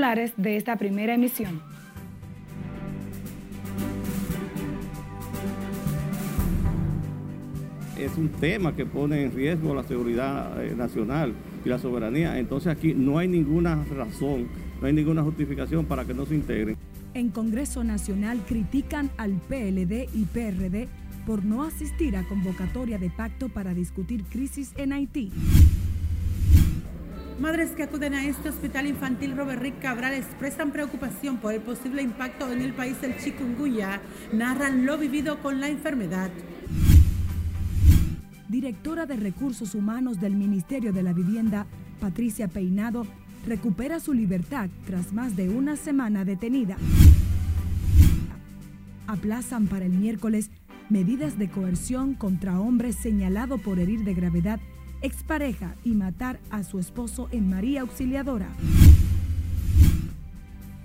titulares 0.00 0.32
de 0.38 0.56
esta 0.56 0.76
primera 0.76 1.14
emisión. 1.14 1.60
Es 7.98 8.16
un 8.16 8.30
tema 8.30 8.74
que 8.74 8.86
pone 8.86 9.24
en 9.24 9.32
riesgo 9.34 9.74
la 9.74 9.82
seguridad 9.82 10.64
eh, 10.64 10.74
nacional 10.74 11.34
y 11.66 11.68
la 11.68 11.78
soberanía. 11.78 12.38
Entonces 12.38 12.72
aquí 12.72 12.94
no 12.94 13.18
hay 13.18 13.28
ninguna 13.28 13.84
razón, 13.94 14.48
no 14.80 14.86
hay 14.86 14.94
ninguna 14.94 15.22
justificación 15.22 15.84
para 15.84 16.06
que 16.06 16.14
no 16.14 16.24
se 16.24 16.34
integren. 16.34 16.78
En 17.12 17.28
Congreso 17.28 17.84
Nacional 17.84 18.40
critican 18.48 19.10
al 19.18 19.32
PLD 19.32 20.08
y 20.14 20.24
PRD 20.32 20.88
por 21.26 21.44
no 21.44 21.62
asistir 21.62 22.16
a 22.16 22.26
convocatoria 22.26 22.96
de 22.96 23.10
pacto 23.10 23.50
para 23.50 23.74
discutir 23.74 24.24
crisis 24.24 24.72
en 24.78 24.94
Haití. 24.94 25.30
Madres 27.40 27.70
que 27.70 27.84
acuden 27.84 28.12
a 28.12 28.26
este 28.26 28.50
hospital 28.50 28.86
infantil 28.86 29.34
Robert 29.34 29.62
Rick 29.62 29.80
Cabral 29.80 30.12
expresan 30.12 30.72
preocupación 30.72 31.38
por 31.38 31.54
el 31.54 31.62
posible 31.62 32.02
impacto 32.02 32.52
en 32.52 32.60
el 32.60 32.74
país 32.74 33.00
del 33.00 33.16
chikungunya. 33.16 34.02
Narran 34.30 34.84
lo 34.84 34.98
vivido 34.98 35.38
con 35.38 35.58
la 35.58 35.68
enfermedad. 35.68 36.30
Directora 38.50 39.06
de 39.06 39.16
Recursos 39.16 39.74
Humanos 39.74 40.20
del 40.20 40.34
Ministerio 40.34 40.92
de 40.92 41.02
la 41.02 41.14
Vivienda, 41.14 41.66
Patricia 41.98 42.46
Peinado, 42.46 43.06
recupera 43.46 44.00
su 44.00 44.12
libertad 44.12 44.68
tras 44.84 45.14
más 45.14 45.34
de 45.34 45.48
una 45.48 45.76
semana 45.76 46.26
detenida. 46.26 46.76
Aplazan 49.06 49.66
para 49.66 49.86
el 49.86 49.92
miércoles 49.92 50.50
medidas 50.90 51.38
de 51.38 51.48
coerción 51.48 52.12
contra 52.12 52.60
hombre 52.60 52.92
señalado 52.92 53.56
por 53.56 53.78
herir 53.78 54.04
de 54.04 54.12
gravedad 54.12 54.60
expareja 55.02 55.74
y 55.84 55.92
matar 55.92 56.40
a 56.50 56.62
su 56.62 56.78
esposo 56.78 57.28
en 57.32 57.48
María 57.48 57.82
Auxiliadora. 57.82 58.48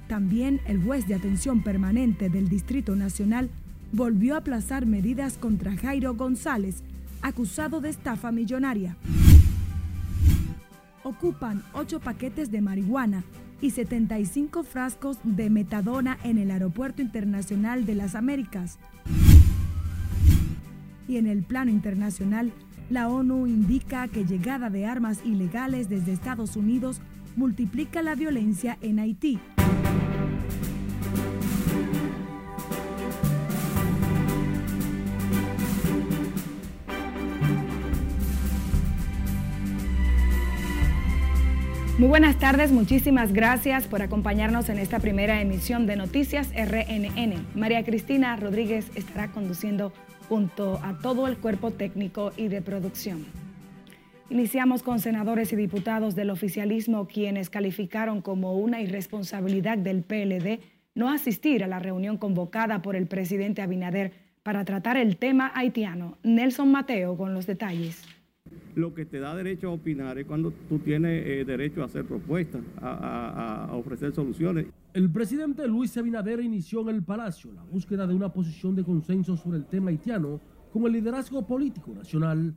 También 0.08 0.62
el 0.68 0.82
juez 0.84 1.08
de 1.08 1.16
atención 1.16 1.64
permanente 1.64 2.30
del 2.30 2.48
Distrito 2.48 2.96
Nacional 2.96 3.50
volvió 3.92 4.36
a 4.36 4.39
aplazar 4.39 4.86
medidas 4.86 5.38
contra 5.38 5.76
Jairo 5.76 6.14
González, 6.16 6.84
acusado 7.22 7.81
de 7.81 7.89
estafa 7.89 8.31
millonaria. 8.31 8.98
Ocupan 11.04 11.64
ocho 11.73 12.00
paquetes 12.00 12.52
de 12.52 12.61
marihuana 12.61 13.23
y 13.61 13.72
75 13.72 14.64
frascos 14.64 15.17
de 15.23 15.50
metadona 15.50 16.17
en 16.23 16.38
el 16.38 16.52
Aeropuerto 16.52 17.02
Internacional 17.02 17.86
de 17.86 17.95
las 17.95 18.16
Américas. 18.16 18.78
Y 21.08 21.17
en 21.17 21.28
el 21.28 21.44
plano 21.44 21.72
internacional, 21.72 22.52
la 22.89 23.08
ONU 23.09 23.47
indica 23.47 24.08
que 24.08 24.25
llegada 24.25 24.69
de 24.69 24.86
armas 24.86 25.19
ilegales 25.25 25.89
desde 25.89 26.14
Estados 26.14 26.55
Unidos 26.55 27.02
multiplica 27.36 28.02
la 28.02 28.16
violencia 28.16 28.77
en 28.81 29.00
Haití. 29.00 29.39
Muy 41.97 42.09
buenas 42.09 42.38
tardes, 42.38 42.73
muchísimas 42.73 43.31
gracias 43.31 43.88
por 43.88 44.02
acompañarnos 44.02 44.67
en 44.67 44.80
esta 44.80 44.99
primera 44.99 45.42
emisión 45.42 45.88
de 45.88 45.95
Noticias 45.95 46.49
RNN. 46.53 47.47
María 47.55 47.86
Cristina 47.86 48.36
Rodríguez 48.36 48.92
estará 48.95 49.31
conduciendo 49.31 49.94
junto 50.28 50.80
a 50.84 50.98
todo 51.00 51.28
el 51.28 51.38
cuerpo 51.38 51.72
técnico 51.72 52.31
y 52.38 52.48
de 52.48 52.62
producción. 52.62 53.26
Iniciamos 54.30 54.82
con 54.82 55.00
senadores 55.00 55.54
y 55.54 55.56
diputados 55.56 56.16
del 56.16 56.32
oficialismo 56.32 57.08
quienes 57.08 57.50
calificaron 57.50 58.22
como 58.22 58.56
una 58.56 58.82
irresponsabilidad 58.82 59.78
del 59.78 60.02
PLD 60.02 60.59
no 60.95 61.09
asistir 61.09 61.64
a 61.64 61.67
la 61.67 61.80
reunión 61.80 62.17
convocada 62.17 62.82
por 62.82 62.95
el 62.95 63.06
presidente 63.06 63.62
Abinader 63.62 64.14
para 64.44 64.64
tratar 64.64 64.98
el 64.98 65.17
tema 65.17 65.52
haitiano. 65.54 66.17
Nelson 66.23 66.72
Mateo 66.72 67.17
con 67.17 67.33
los 67.33 67.45
detalles. 67.45 68.02
Lo 68.75 68.93
que 68.93 69.05
te 69.05 69.19
da 69.19 69.33
derecho 69.36 69.69
a 69.69 69.71
opinar 69.71 70.17
es 70.17 70.25
cuando 70.25 70.52
tú 70.69 70.80
tienes 70.80 71.25
eh, 71.25 71.45
derecho 71.45 71.81
a 71.81 71.86
hacer 71.86 72.05
propuestas, 72.05 72.61
a 72.81 73.69
ofrecer 73.73 74.13
soluciones. 74.13 74.67
El 74.93 75.09
presidente 75.09 75.67
Luis 75.67 75.97
Abinader 75.97 76.39
inició 76.39 76.81
en 76.81 76.95
el 76.95 77.03
Palacio 77.03 77.52
la 77.52 77.63
búsqueda 77.63 78.08
de 78.08 78.13
una 78.13 78.31
posición 78.31 78.75
de 78.75 78.83
consenso 78.83 79.36
sobre 79.36 79.58
el 79.58 79.65
tema 79.65 79.89
haitiano 79.89 80.39
con 80.71 80.86
el 80.86 80.93
liderazgo 80.93 81.45
político 81.45 81.93
nacional. 81.93 82.53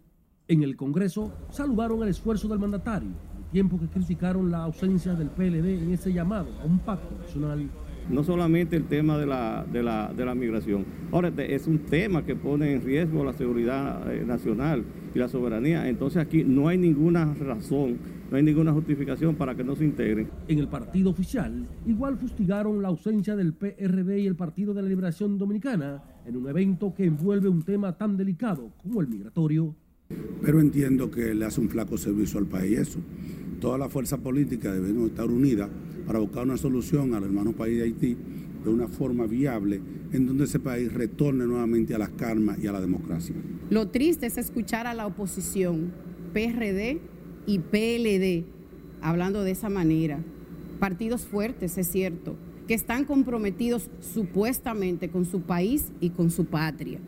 En 0.48 0.62
el 0.62 0.76
Congreso 0.76 1.32
saludaron 1.50 2.02
el 2.02 2.08
esfuerzo 2.08 2.48
del 2.48 2.58
mandatario, 2.58 3.10
al 3.36 3.50
tiempo 3.50 3.78
que 3.78 3.86
criticaron 3.86 4.50
la 4.50 4.64
ausencia 4.64 5.14
del 5.14 5.30
PLD 5.30 5.82
en 5.82 5.92
ese 5.92 6.12
llamado 6.12 6.48
a 6.60 6.64
un 6.64 6.78
pacto 6.78 7.16
nacional 7.18 7.68
no 8.10 8.24
solamente 8.24 8.76
el 8.76 8.84
tema 8.84 9.19
de 9.19 9.26
la, 9.26 9.64
de 9.70 9.82
la, 9.82 10.12
de 10.12 10.24
la 10.24 10.34
migración. 10.34 10.84
Ahora, 11.12 11.32
es 11.38 11.66
un 11.66 11.78
tema 11.80 12.24
que 12.24 12.34
pone 12.34 12.72
en 12.72 12.82
riesgo 12.82 13.24
la 13.24 13.32
seguridad 13.32 14.12
eh, 14.12 14.24
nacional 14.24 14.84
y 15.14 15.19
la 15.19 15.28
soberanía. 15.28 15.88
Entonces 15.88 16.18
aquí 16.22 16.44
no 16.44 16.68
hay 16.68 16.78
ninguna 16.78 17.34
razón, 17.34 17.98
no 18.30 18.36
hay 18.36 18.42
ninguna 18.42 18.72
justificación 18.72 19.34
para 19.34 19.54
que 19.54 19.64
no 19.64 19.76
se 19.76 19.84
integren. 19.84 20.28
En 20.48 20.58
el 20.58 20.68
partido 20.68 21.10
oficial, 21.10 21.66
igual 21.86 22.16
fustigaron 22.16 22.82
la 22.82 22.88
ausencia 22.88 23.36
del 23.36 23.52
PRD 23.52 24.20
y 24.20 24.26
el 24.26 24.36
Partido 24.36 24.74
de 24.74 24.82
la 24.82 24.88
Liberación 24.88 25.38
Dominicana 25.38 26.02
en 26.26 26.36
un 26.36 26.48
evento 26.48 26.94
que 26.94 27.04
envuelve 27.04 27.48
un 27.48 27.62
tema 27.62 27.97
tan 27.97 28.16
delicado 28.16 28.70
como 28.82 29.00
el 29.00 29.08
migratorio. 29.08 29.74
Pero 30.42 30.60
entiendo 30.60 31.10
que 31.10 31.34
le 31.34 31.44
hace 31.44 31.60
un 31.60 31.68
flaco 31.68 31.98
servicio 31.98 32.38
al 32.38 32.47
país 32.47 32.78
eso. 32.78 32.98
Toda 33.60 33.76
la 33.76 33.88
fuerza 33.88 34.19
política 34.19 34.72
debe 34.72 35.06
estar 35.06 35.26
unida 35.26 35.69
para 36.06 36.20
buscar 36.20 36.44
una 36.44 36.56
solución 36.56 37.14
al 37.14 37.24
hermano 37.24 37.52
país 37.52 37.78
de 37.78 37.84
Haití 37.84 38.16
de 38.64 38.70
una 38.70 38.88
forma 38.88 39.26
viable 39.26 39.80
en 40.12 40.26
donde 40.26 40.44
ese 40.44 40.60
país 40.60 40.92
retorne 40.92 41.44
nuevamente 41.44 41.94
a 41.94 41.98
las 41.98 42.10
karmas 42.10 42.58
y 42.58 42.66
a 42.66 42.72
la 42.72 42.80
democracia. 42.80 43.34
Lo 43.70 43.88
triste 43.88 44.26
es 44.26 44.38
escuchar 44.38 44.86
a 44.86 44.94
la 44.94 45.06
oposición, 45.06 45.92
PRD 46.32 47.00
y 47.47 47.58
PLD, 47.58 48.44
hablando 49.00 49.42
de 49.42 49.50
esa 49.50 49.68
manera. 49.68 50.20
Partidos 50.78 51.22
fuertes, 51.22 51.76
es 51.78 51.88
cierto, 51.88 52.36
que 52.68 52.74
están 52.74 53.04
comprometidos 53.04 53.91
supuestamente 54.00 55.08
con 55.08 55.24
su 55.24 55.41
país 55.42 55.91
y 56.00 56.10
con 56.10 56.30
su 56.30 56.44
patria. 56.44 57.00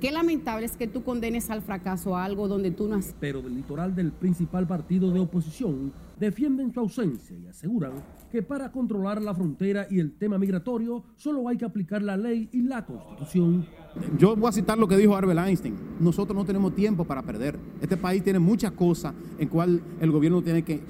Qué 0.00 0.10
lamentable 0.10 0.66
es 0.66 0.76
que 0.76 0.86
tú 0.86 1.02
condenes 1.02 1.48
al 1.48 1.62
fracaso 1.62 2.16
a 2.16 2.24
algo 2.24 2.48
donde 2.48 2.70
tú 2.70 2.86
no 2.86 2.96
has... 2.96 3.14
Pero 3.18 3.40
del 3.40 3.54
litoral 3.54 3.94
del 3.94 4.12
principal 4.12 4.66
partido 4.66 5.10
de 5.10 5.20
oposición 5.20 5.92
defienden 6.18 6.72
su 6.72 6.80
ausencia 6.80 7.36
y 7.38 7.46
aseguran 7.46 7.92
que 8.30 8.42
para 8.42 8.72
controlar 8.72 9.20
la 9.22 9.34
frontera 9.34 9.86
y 9.90 10.00
el 10.00 10.12
tema 10.12 10.38
migratorio 10.38 11.04
solo 11.16 11.48
hay 11.48 11.56
que 11.56 11.64
aplicar 11.64 12.02
la 12.02 12.16
ley 12.16 12.48
y 12.52 12.62
la 12.62 12.84
constitución. 12.84 13.66
Yo 14.18 14.36
voy 14.36 14.48
a 14.48 14.52
citar 14.52 14.78
lo 14.78 14.88
que 14.88 14.96
dijo 14.96 15.16
Albert 15.16 15.46
Einstein. 15.46 15.74
Nosotros 16.00 16.36
no 16.36 16.44
tenemos 16.44 16.74
tiempo 16.74 17.04
para 17.04 17.22
perder. 17.22 17.58
Este 17.80 17.96
país 17.96 18.22
tiene 18.22 18.38
muchas 18.38 18.72
cosas 18.72 19.14
en 19.38 19.48
cual 19.48 19.80
el 20.00 20.10
gobierno 20.10 20.42
tiene 20.42 20.62
que, 20.62 20.80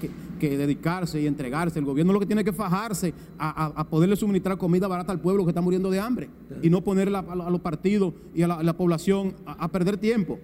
dedicarse 0.40 1.20
y 1.20 1.26
entregarse. 1.26 1.78
El 1.78 1.84
gobierno 1.84 2.12
lo 2.12 2.20
que 2.20 2.26
tiene 2.26 2.44
que 2.44 2.52
fajarse 2.52 3.14
a, 3.38 3.86
poderle 3.88 4.16
suministrar 4.16 4.58
comida 4.58 4.88
barata 4.88 5.12
al 5.12 5.20
pueblo 5.20 5.44
que 5.44 5.50
está 5.50 5.60
muriendo 5.60 5.90
de 5.90 6.00
hambre 6.00 6.28
y 6.62 6.70
no 6.70 6.82
ponerle 6.82 7.16
a, 7.18 7.22
los 7.50 7.60
partidos 7.60 8.14
y 8.34 8.42
a 8.42 8.48
la, 8.48 8.76
población 8.76 9.34
a, 9.46 9.68
perder 9.68 9.98
tiempo 9.98 10.38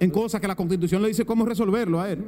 en 0.00 0.10
cosas 0.10 0.40
que 0.40 0.48
la 0.48 0.56
constitución 0.56 1.00
le 1.02 1.08
dice 1.08 1.24
cómo 1.24 1.46
resolverlo 1.46 2.00
a 2.00 2.10
él. 2.10 2.24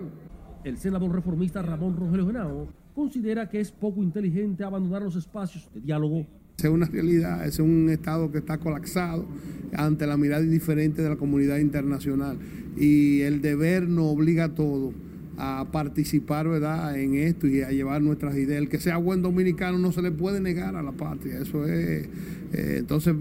El 0.67 0.79
senador 0.79 1.15
reformista 1.15 1.63
Ramón 1.63 1.97
Rogelio 1.97 2.27
Genao 2.27 2.69
considera 2.93 3.49
que 3.49 3.61
es 3.61 3.71
poco 3.71 4.03
inteligente 4.03 4.65
abandonar 4.65 5.01
los 5.01 5.15
espacios 5.15 5.71
de 5.73 5.81
diálogo. 5.81 6.27
Es 6.59 6.65
una 6.65 6.87
realidad, 6.87 7.47
es 7.47 7.61
un 7.61 7.89
Estado 7.89 8.33
que 8.33 8.39
está 8.39 8.59
colapsado 8.59 9.27
ante 9.75 10.09
la 10.09 10.17
mirada 10.17 10.43
indiferente 10.43 11.03
de 11.03 11.09
la 11.09 11.15
comunidad 11.15 11.59
internacional 11.59 12.39
y 12.77 13.21
el 13.21 13.43
deber 13.43 13.89
nos 13.89 14.07
obliga 14.07 14.47
a 14.47 14.55
todos 14.57 14.93
a 15.39 15.69
participar 15.71 16.49
¿verdad? 16.49 16.99
en 16.99 17.15
esto 17.15 17.47
y 17.47 17.63
a 17.63 17.71
llevar 17.71 18.03
nuestras 18.03 18.35
ideas. 18.35 18.61
El 18.61 18.69
que 18.69 18.81
sea 18.81 18.97
buen 18.97 19.23
dominicano 19.23 19.79
no 19.79 19.93
se 19.93 20.03
le 20.03 20.11
puede 20.11 20.41
negar 20.41 20.75
a 20.75 20.83
la 20.83 20.91
patria. 20.91 21.39
Eso 21.39 21.65
es, 21.65 22.09
eh, 22.55 22.79
entonces, 22.79 23.15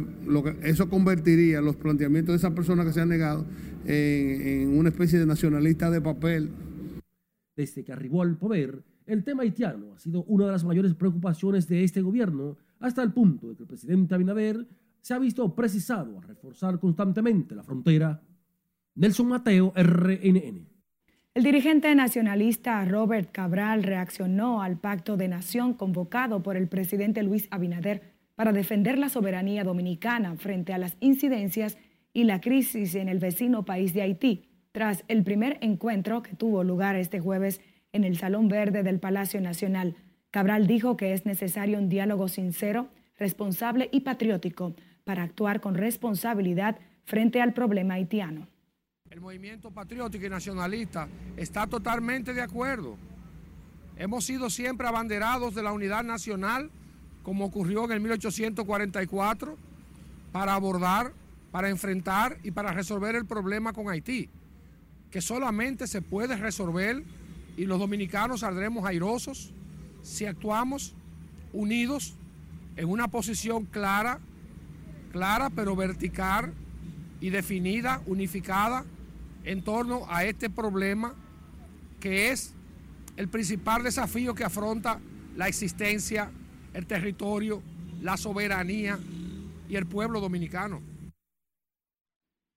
eso 0.63 0.89
convertiría 0.89 1.61
los 1.61 1.75
planteamientos 1.75 2.33
de 2.33 2.37
esas 2.37 2.53
personas 2.53 2.87
que 2.87 2.93
se 2.93 3.01
han 3.01 3.09
negado 3.09 3.45
en 3.85 4.75
una 4.79 4.89
especie 4.89 5.19
de 5.19 5.27
nacionalista 5.27 5.91
de 5.91 6.01
papel. 6.01 6.49
Desde 7.55 7.83
que 7.83 7.93
arribó 7.93 8.21
al 8.21 8.37
poder, 8.37 8.83
el 9.05 9.23
tema 9.23 9.43
haitiano 9.43 9.93
ha 9.93 9.99
sido 9.99 10.23
una 10.23 10.45
de 10.45 10.51
las 10.51 10.63
mayores 10.63 10.93
preocupaciones 10.93 11.67
de 11.67 11.83
este 11.83 12.01
gobierno, 12.01 12.57
hasta 12.79 13.01
el 13.01 13.13
punto 13.13 13.49
de 13.49 13.55
que 13.55 13.63
el 13.63 13.67
presidente 13.67 14.15
Abinader 14.15 14.67
se 15.01 15.13
ha 15.13 15.19
visto 15.19 15.55
precisado 15.55 16.17
a 16.17 16.21
reforzar 16.21 16.79
constantemente 16.79 17.55
la 17.55 17.63
frontera. 17.63 18.21
Nelson 18.95 19.27
Mateo, 19.27 19.71
RNN. 19.75 20.67
El 21.35 21.43
dirigente 21.43 21.93
nacionalista 21.93 22.83
Robert 22.85 23.29
Cabral 23.31 23.83
reaccionó 23.83 24.61
al 24.61 24.79
pacto 24.79 25.17
de 25.17 25.27
nación 25.27 25.73
convocado 25.73 26.41
por 26.41 26.55
el 26.55 26.67
presidente 26.67 27.23
Luis 27.23 27.47
Abinader 27.51 28.15
para 28.35 28.53
defender 28.53 28.97
la 28.97 29.09
soberanía 29.09 29.63
dominicana 29.63 30.35
frente 30.37 30.73
a 30.73 30.77
las 30.77 30.95
incidencias 30.99 31.77
y 32.13 32.23
la 32.23 32.39
crisis 32.39 32.95
en 32.95 33.09
el 33.09 33.19
vecino 33.19 33.65
país 33.65 33.93
de 33.93 34.01
Haití, 34.01 34.49
tras 34.75 35.05
el 35.07 35.23
primer 35.23 35.57
encuentro 35.61 36.21
que 36.21 36.35
tuvo 36.35 36.65
lugar 36.65 36.97
este 36.97 37.21
jueves 37.21 37.61
en 37.93 38.03
el 38.03 38.17
Salón 38.17 38.49
Verde 38.49 38.83
del 38.83 38.99
Palacio 38.99 39.39
Nacional. 39.39 39.95
Cabral 40.31 40.67
dijo 40.67 40.97
que 40.97 41.13
es 41.13 41.25
necesario 41.25 41.77
un 41.77 41.87
diálogo 41.87 42.27
sincero, 42.27 42.89
responsable 43.17 43.87
y 43.93 44.01
patriótico 44.01 44.75
para 45.05 45.23
actuar 45.23 45.61
con 45.61 45.75
responsabilidad 45.75 46.77
frente 47.05 47.41
al 47.41 47.53
problema 47.53 47.93
haitiano. 47.93 48.49
El 49.09 49.21
movimiento 49.21 49.71
patriótico 49.71 50.25
y 50.25 50.29
nacionalista 50.29 51.07
está 51.37 51.67
totalmente 51.67 52.33
de 52.33 52.41
acuerdo. 52.41 52.97
Hemos 53.95 54.25
sido 54.25 54.49
siempre 54.49 54.89
abanderados 54.89 55.55
de 55.55 55.63
la 55.63 55.71
unidad 55.71 56.03
nacional, 56.03 56.69
como 57.23 57.45
ocurrió 57.45 57.85
en 57.85 57.93
el 57.93 58.01
1844, 58.01 59.55
para 60.33 60.53
abordar, 60.53 61.13
para 61.51 61.69
enfrentar 61.69 62.39
y 62.43 62.51
para 62.51 62.73
resolver 62.73 63.15
el 63.15 63.25
problema 63.25 63.71
con 63.71 63.87
Haití, 63.89 64.29
que 65.11 65.21
solamente 65.21 65.87
se 65.87 66.01
puede 66.01 66.35
resolver 66.35 67.03
y 67.57 67.65
los 67.65 67.79
dominicanos 67.79 68.41
saldremos 68.41 68.85
airosos 68.85 69.51
si 70.01 70.25
actuamos 70.25 70.93
unidos 71.53 72.15
en 72.75 72.89
una 72.89 73.07
posición 73.07 73.65
clara, 73.65 74.19
clara 75.11 75.49
pero 75.49 75.75
vertical 75.75 76.53
y 77.21 77.29
definida, 77.29 78.01
unificada 78.05 78.85
en 79.45 79.61
torno 79.63 80.05
a 80.09 80.25
este 80.25 80.49
problema 80.49 81.13
que 81.99 82.31
es 82.31 82.53
el 83.17 83.29
principal 83.29 83.83
desafío 83.83 84.35
que 84.35 84.43
afronta 84.43 84.99
la 85.35 85.47
existencia, 85.47 86.29
el 86.73 86.85
territorio, 86.85 87.61
la 88.01 88.17
soberanía 88.17 88.99
y 89.69 89.75
el 89.75 89.85
pueblo 89.85 90.19
dominicano. 90.19 90.81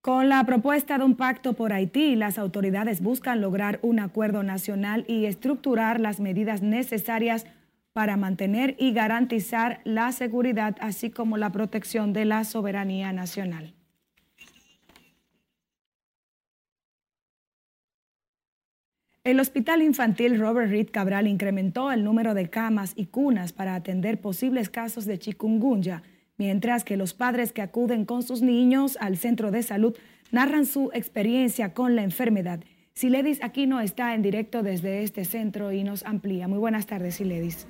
Con 0.08 0.30
la 0.30 0.42
propuesta 0.44 0.96
de 0.96 1.04
un 1.04 1.16
pacto 1.16 1.52
por 1.52 1.74
Haití, 1.74 2.16
las 2.16 2.38
autoridades 2.38 3.02
buscan 3.02 3.42
lograr 3.42 3.78
un 3.82 4.00
acuerdo 4.00 4.42
nacional 4.42 5.04
y 5.06 5.26
estructurar 5.26 6.00
las 6.00 6.18
medidas 6.18 6.62
necesarias 6.62 7.44
para 7.92 8.16
mantener 8.16 8.74
y 8.78 8.94
garantizar 8.94 9.82
la 9.84 10.10
seguridad, 10.12 10.76
así 10.80 11.10
como 11.10 11.36
la 11.36 11.52
protección 11.52 12.14
de 12.14 12.24
la 12.24 12.44
soberanía 12.44 13.12
nacional. 13.12 13.74
El 19.24 19.40
Hospital 19.40 19.82
Infantil 19.82 20.40
Robert 20.40 20.70
Reed 20.70 20.88
Cabral 20.90 21.26
incrementó 21.26 21.92
el 21.92 22.02
número 22.02 22.32
de 22.32 22.48
camas 22.48 22.94
y 22.96 23.08
cunas 23.08 23.52
para 23.52 23.74
atender 23.74 24.22
posibles 24.22 24.70
casos 24.70 25.04
de 25.04 25.18
chikungunya, 25.18 26.02
mientras 26.38 26.84
que 26.84 26.96
los 26.96 27.12
padres 27.12 27.52
que 27.52 27.62
acuden 27.62 28.04
con 28.04 28.22
sus 28.22 28.40
niños 28.40 28.96
al 29.00 29.18
centro 29.18 29.50
de 29.50 29.62
salud 29.62 29.96
narran 30.30 30.66
su 30.66 30.90
experiencia 30.94 31.74
con 31.74 31.96
la 31.96 32.02
enfermedad. 32.02 32.60
Siledis 32.94 33.42
Aquino 33.44 33.80
está 33.80 34.14
en 34.14 34.22
directo 34.22 34.62
desde 34.62 35.02
este 35.02 35.24
centro 35.24 35.72
y 35.72 35.84
nos 35.84 36.04
amplía. 36.04 36.48
Muy 36.48 36.58
buenas 36.58 36.86
tardes, 36.86 37.16
Siledis. 37.16 37.66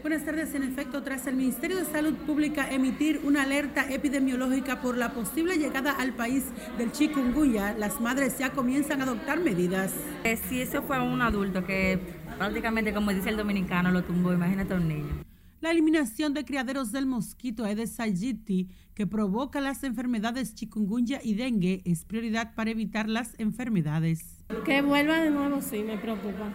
Buenas 0.00 0.24
tardes. 0.24 0.54
En 0.54 0.62
efecto, 0.62 1.02
tras 1.02 1.26
el 1.26 1.34
Ministerio 1.34 1.76
de 1.76 1.84
Salud 1.84 2.14
Pública 2.14 2.70
emitir 2.70 3.20
una 3.24 3.42
alerta 3.42 3.90
epidemiológica 3.90 4.80
por 4.80 4.96
la 4.96 5.12
posible 5.12 5.56
llegada 5.56 5.90
al 5.90 6.12
país 6.12 6.44
del 6.78 6.92
chikungunya, 6.92 7.74
las 7.76 8.00
madres 8.00 8.38
ya 8.38 8.50
comienzan 8.50 9.00
a 9.00 9.04
adoptar 9.04 9.40
medidas. 9.40 9.92
Eh, 10.22 10.36
si 10.36 10.62
eso 10.62 10.82
fue 10.82 11.02
un 11.02 11.22
adulto 11.22 11.64
que 11.64 11.98
prácticamente, 12.38 12.94
como 12.94 13.12
dice 13.12 13.30
el 13.30 13.36
dominicano, 13.36 13.90
lo 13.90 14.04
tumbó, 14.04 14.32
imagínate 14.32 14.74
a 14.74 14.76
un 14.76 14.88
niño. 14.88 15.35
La 15.60 15.70
eliminación 15.70 16.34
de 16.34 16.44
criaderos 16.44 16.92
del 16.92 17.06
mosquito 17.06 17.64
Aedes 17.64 17.98
aegypti, 17.98 18.68
que 18.94 19.06
provoca 19.06 19.60
las 19.60 19.84
enfermedades 19.84 20.54
chikungunya 20.54 21.18
y 21.22 21.34
dengue, 21.34 21.80
es 21.86 22.04
prioridad 22.04 22.54
para 22.54 22.70
evitar 22.70 23.08
las 23.08 23.34
enfermedades. 23.38 24.44
Que 24.66 24.82
vuelva 24.82 25.18
de 25.18 25.30
nuevo, 25.30 25.62
sí, 25.62 25.82
me 25.82 25.96
preocupa. 25.96 26.52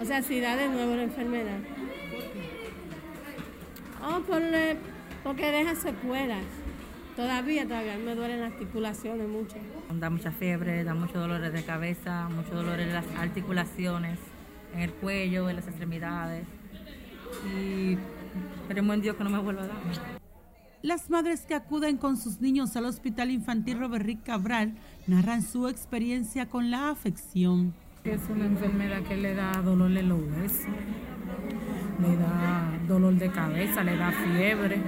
O 0.00 0.04
sea, 0.06 0.22
si 0.22 0.40
da 0.40 0.56
de 0.56 0.68
nuevo 0.68 0.96
la 0.96 1.02
enfermedad. 1.02 1.58
Oh, 4.02 4.20
por, 4.20 4.42
porque 5.22 5.50
deja 5.50 5.74
secuelas. 5.74 6.44
Todavía, 7.14 7.64
todavía 7.64 7.98
me 7.98 8.14
duelen 8.14 8.40
las 8.40 8.52
articulaciones 8.52 9.28
mucho. 9.28 9.56
Da 9.92 10.08
mucha 10.08 10.30
fiebre, 10.30 10.82
da 10.82 10.94
muchos 10.94 11.16
dolores 11.16 11.52
de 11.52 11.62
cabeza, 11.62 12.28
muchos 12.30 12.54
dolores 12.54 12.86
en 12.86 12.94
las 12.94 13.06
articulaciones, 13.18 14.18
en 14.72 14.80
el 14.80 14.92
cuello, 14.92 15.50
en 15.50 15.56
las 15.56 15.66
extremidades. 15.66 16.46
Y 17.46 17.96
esperemos 18.62 18.94
en 18.94 19.02
Dios 19.02 19.16
que 19.16 19.24
no 19.24 19.30
me 19.30 19.38
vuelva 19.38 19.64
a 19.64 19.66
dar. 19.68 19.78
Las 20.82 21.10
madres 21.10 21.40
que 21.40 21.54
acuden 21.54 21.96
con 21.96 22.16
sus 22.16 22.40
niños 22.40 22.76
al 22.76 22.84
Hospital 22.84 23.32
Infantil 23.32 23.80
Robert 23.80 24.04
Rick 24.04 24.22
Cabral 24.22 24.74
narran 25.08 25.42
su 25.42 25.66
experiencia 25.66 26.48
con 26.48 26.70
la 26.70 26.90
afección. 26.90 27.74
Es 28.04 28.20
una 28.30 28.46
enfermedad 28.46 29.02
que 29.02 29.16
le 29.16 29.34
da 29.34 29.50
dolor 29.60 29.90
en 29.96 30.08
los 30.08 30.20
huesos, 30.20 30.66
le 32.00 32.16
da 32.16 32.78
dolor 32.86 33.14
de 33.14 33.30
cabeza, 33.30 33.82
le 33.82 33.96
da 33.96 34.12
fiebre. 34.12 34.80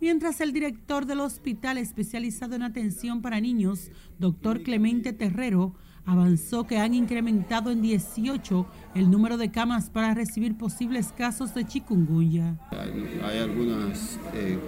Mientras 0.00 0.40
el 0.40 0.52
director 0.52 1.04
del 1.04 1.20
hospital 1.20 1.78
especializado 1.78 2.54
en 2.54 2.62
atención 2.62 3.20
para 3.20 3.40
niños, 3.40 3.90
doctor 4.18 4.62
Clemente 4.62 5.12
Terrero, 5.12 5.74
avanzó 6.06 6.66
que 6.66 6.78
han 6.78 6.94
incrementado 6.94 7.70
en 7.70 7.82
18 7.82 8.66
el 8.94 9.10
número 9.10 9.36
de 9.36 9.50
camas 9.50 9.90
para 9.90 10.14
recibir 10.14 10.56
posibles 10.56 11.12
casos 11.16 11.52
de 11.54 11.66
chikungunya. 11.66 12.56
Hay, 12.70 13.38
algunas 13.38 14.18
eh, 14.32 14.58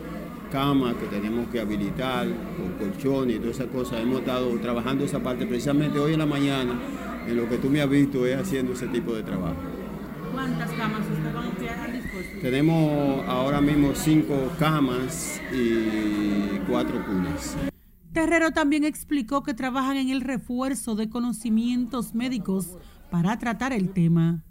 camas 0.50 0.94
que 0.96 1.06
tenemos 1.06 1.48
que 1.48 1.60
habilitar, 1.60 2.26
con 2.56 2.90
colchones 2.90 3.36
y 3.36 3.38
todas 3.38 3.56
esas 3.56 3.68
cosas. 3.68 4.00
Hemos 4.00 4.20
estado 4.20 4.50
trabajando 4.58 5.04
esa 5.04 5.20
parte 5.20 5.46
precisamente 5.46 5.98
hoy 5.98 6.14
en 6.14 6.18
la 6.18 6.26
mañana 6.26 6.74
en 7.28 7.36
lo 7.36 7.48
que 7.48 7.58
tú 7.58 7.68
me 7.68 7.80
has 7.80 7.88
visto 7.88 8.26
es 8.26 8.36
haciendo 8.36 8.72
ese 8.72 8.88
tipo 8.88 9.14
de 9.14 9.22
trabajo. 9.22 9.56
¿Cuántas 10.32 10.70
camas 10.72 11.00
usted 11.00 11.70
han 11.70 11.92
dispuesto? 11.92 12.40
Tenemos 12.40 13.24
ahora 13.28 13.60
mismo 13.60 13.92
cinco 13.94 14.34
camas 14.58 15.40
y 15.52 16.58
cuatro 16.68 17.04
cunas. 17.04 17.56
Terrero 18.12 18.50
también 18.52 18.84
explicó 18.84 19.42
que 19.42 19.54
trabajan 19.54 19.96
en 19.96 20.08
el 20.08 20.22
refuerzo 20.22 20.94
de 20.94 21.08
conocimientos 21.08 22.14
médicos 22.14 22.76
para 23.10 23.38
tratar 23.38 23.72
el 23.72 23.90
tema. 23.90 24.42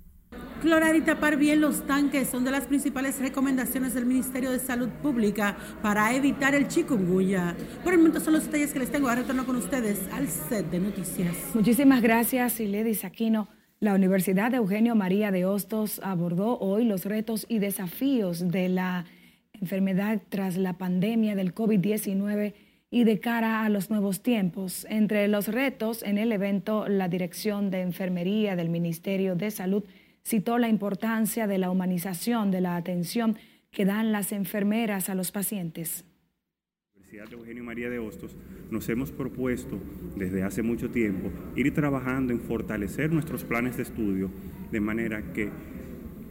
Clorar 0.61 0.95
y 0.95 1.01
tapar 1.01 1.37
bien 1.37 1.61
los 1.61 1.85
tanques 1.85 2.29
son 2.29 2.43
de 2.43 2.49
las 2.49 2.65
principales 2.65 3.19
recomendaciones 3.19 3.93
del 3.93 4.07
Ministerio 4.07 4.49
de 4.49 4.57
Salud 4.57 4.89
Pública 4.89 5.55
para 5.83 6.13
evitar 6.15 6.55
el 6.55 6.67
chikungunya. 6.67 7.55
Por 7.83 7.93
el 7.93 7.99
momento 7.99 8.19
son 8.19 8.33
los 8.33 8.45
detalles 8.45 8.73
que 8.73 8.79
les 8.79 8.91
tengo. 8.91 9.07
Ahora 9.07 9.21
retorno 9.21 9.45
con 9.45 9.55
ustedes 9.55 9.99
al 10.11 10.27
set 10.27 10.69
de 10.71 10.79
noticias. 10.79 11.35
Muchísimas 11.53 12.01
gracias, 12.01 12.59
Iledis 12.59 13.05
Aquino. 13.05 13.47
La 13.79 13.93
Universidad 13.93 14.49
de 14.49 14.57
Eugenio 14.57 14.95
María 14.95 15.29
de 15.29 15.45
Hostos 15.45 16.01
abordó 16.03 16.57
hoy 16.57 16.85
los 16.85 17.05
retos 17.05 17.45
y 17.47 17.59
desafíos 17.59 18.47
de 18.47 18.69
la 18.69 19.05
enfermedad 19.53 20.21
tras 20.29 20.57
la 20.57 20.73
pandemia 20.73 21.35
del 21.35 21.53
COVID-19 21.53 22.53
y 22.89 23.03
de 23.03 23.19
cara 23.19 23.63
a 23.63 23.69
los 23.69 23.89
nuevos 23.89 24.21
tiempos. 24.21 24.85
Entre 24.89 25.27
los 25.27 25.47
retos 25.47 26.03
en 26.03 26.17
el 26.17 26.31
evento, 26.31 26.87
la 26.87 27.09
Dirección 27.09 27.69
de 27.69 27.81
Enfermería 27.81 28.55
del 28.55 28.69
Ministerio 28.69 29.35
de 29.35 29.51
Salud 29.51 29.83
citó 30.23 30.57
la 30.57 30.69
importancia 30.69 31.47
de 31.47 31.57
la 31.57 31.69
humanización 31.69 32.51
de 32.51 32.61
la 32.61 32.75
atención 32.75 33.37
que 33.71 33.85
dan 33.85 34.11
las 34.11 34.31
enfermeras 34.31 35.09
a 35.09 35.15
los 35.15 35.31
pacientes. 35.31 36.05
Universidad 36.95 37.29
de 37.29 37.35
Eugenio 37.35 37.63
María 37.63 37.89
de 37.89 37.99
Hostos 37.99 38.35
nos 38.69 38.89
hemos 38.89 39.11
propuesto 39.11 39.79
desde 40.15 40.43
hace 40.43 40.61
mucho 40.61 40.89
tiempo 40.89 41.29
ir 41.55 41.73
trabajando 41.73 42.33
en 42.33 42.41
fortalecer 42.41 43.11
nuestros 43.11 43.43
planes 43.45 43.77
de 43.77 43.83
estudio 43.83 44.29
de 44.71 44.79
manera 44.81 45.21
que 45.33 45.49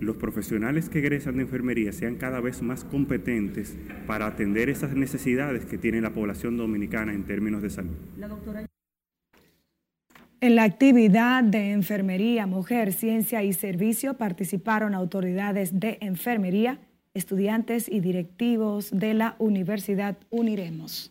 los 0.00 0.16
profesionales 0.16 0.88
que 0.88 0.98
egresan 0.98 1.36
de 1.36 1.42
enfermería 1.42 1.92
sean 1.92 2.16
cada 2.16 2.40
vez 2.40 2.62
más 2.62 2.84
competentes 2.84 3.76
para 4.06 4.26
atender 4.26 4.68
esas 4.68 4.94
necesidades 4.94 5.64
que 5.64 5.78
tiene 5.78 6.00
la 6.00 6.10
población 6.10 6.56
dominicana 6.56 7.12
en 7.12 7.24
términos 7.24 7.62
de 7.62 7.70
salud. 7.70 7.96
La 8.18 8.28
doctora 8.28 8.66
en 10.42 10.54
la 10.54 10.64
actividad 10.64 11.42
de 11.42 11.72
Enfermería, 11.72 12.46
Mujer, 12.46 12.92
Ciencia 12.92 13.42
y 13.42 13.54
Servicio 13.54 14.14
participaron 14.14 14.94
autoridades 14.94 15.80
de 15.80 15.96
enfermería, 16.02 16.78
estudiantes 17.14 17.88
y 17.88 18.00
directivos 18.00 18.90
de 18.92 19.14
la 19.14 19.34
Universidad 19.38 20.18
Uniremos. 20.28 21.10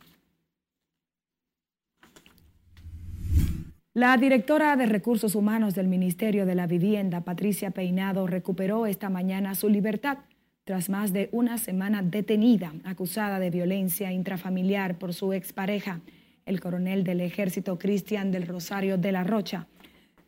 La 3.98 4.18
directora 4.18 4.76
de 4.76 4.88
Recursos 4.88 5.36
Humanos 5.36 5.74
del 5.74 5.88
Ministerio 5.88 6.46
de 6.46 6.54
la 6.54 6.68
Vivienda, 6.68 7.22
Patricia 7.22 7.72
Peinado, 7.72 8.28
recuperó 8.28 8.88
esta 8.88 9.10
mañana 9.10 9.56
su 9.56 9.70
libertad 9.70 10.18
tras 10.66 10.90
más 10.90 11.14
de 11.14 11.30
una 11.32 11.58
semana 11.58 12.02
detenida, 12.02 12.74
acusada 12.84 13.40
de 13.40 13.52
violencia 13.52 14.12
intrafamiliar 14.12 14.98
por 14.98 15.14
su 15.14 15.32
expareja 15.32 16.02
el 16.46 16.60
coronel 16.60 17.06
del 17.06 17.22
ejército 17.22 17.80
Cristian 17.80 18.34
del 18.34 18.48
Rosario 18.48 18.98
de 18.98 19.14
la 19.14 19.24
Rocha. 19.24 19.68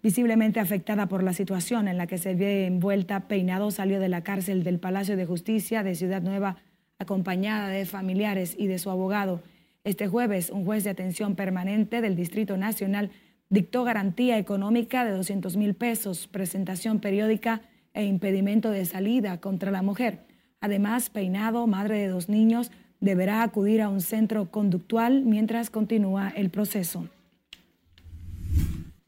Visiblemente 0.02 0.62
afectada 0.62 1.10
por 1.10 1.22
la 1.22 1.34
situación 1.34 1.90
en 1.90 1.98
la 1.98 2.08
que 2.08 2.20
se 2.20 2.36
ve 2.36 2.68
envuelta, 2.68 3.28
Peinado 3.28 3.70
salió 3.70 4.00
de 4.00 4.08
la 4.08 4.24
cárcel 4.24 4.64
del 4.64 4.80
Palacio 4.80 5.18
de 5.18 5.26
Justicia 5.26 5.84
de 5.84 5.96
Ciudad 5.96 6.22
Nueva 6.22 6.56
acompañada 7.00 7.68
de 7.68 7.86
familiares 7.86 8.56
y 8.58 8.68
de 8.68 8.80
su 8.80 8.90
abogado. 8.90 9.44
Este 9.84 10.08
jueves, 10.08 10.52
un 10.52 10.64
juez 10.64 10.86
de 10.86 10.90
atención 10.90 11.36
permanente 11.36 12.00
del 12.00 12.16
Distrito 12.16 12.56
Nacional 12.56 13.12
dictó 13.50 13.84
garantía 13.84 14.38
económica 14.38 15.06
de 15.06 15.12
200 15.12 15.56
mil 15.58 15.74
pesos, 15.74 16.28
presentación 16.28 17.00
periódica 17.00 17.62
e 17.94 18.06
impedimento 18.06 18.70
de 18.70 18.86
salida 18.86 19.40
contra 19.40 19.72
la 19.72 19.82
mujer. 19.82 20.26
Además, 20.60 21.10
Peinado, 21.10 21.66
madre 21.68 22.00
de 22.00 22.08
dos 22.08 22.30
niños, 22.30 22.72
deberá 23.00 23.44
acudir 23.44 23.82
a 23.82 23.90
un 23.90 24.02
centro 24.02 24.50
conductual 24.52 25.24
mientras 25.24 25.70
continúa 25.70 26.30
el 26.30 26.50
proceso. 26.50 27.08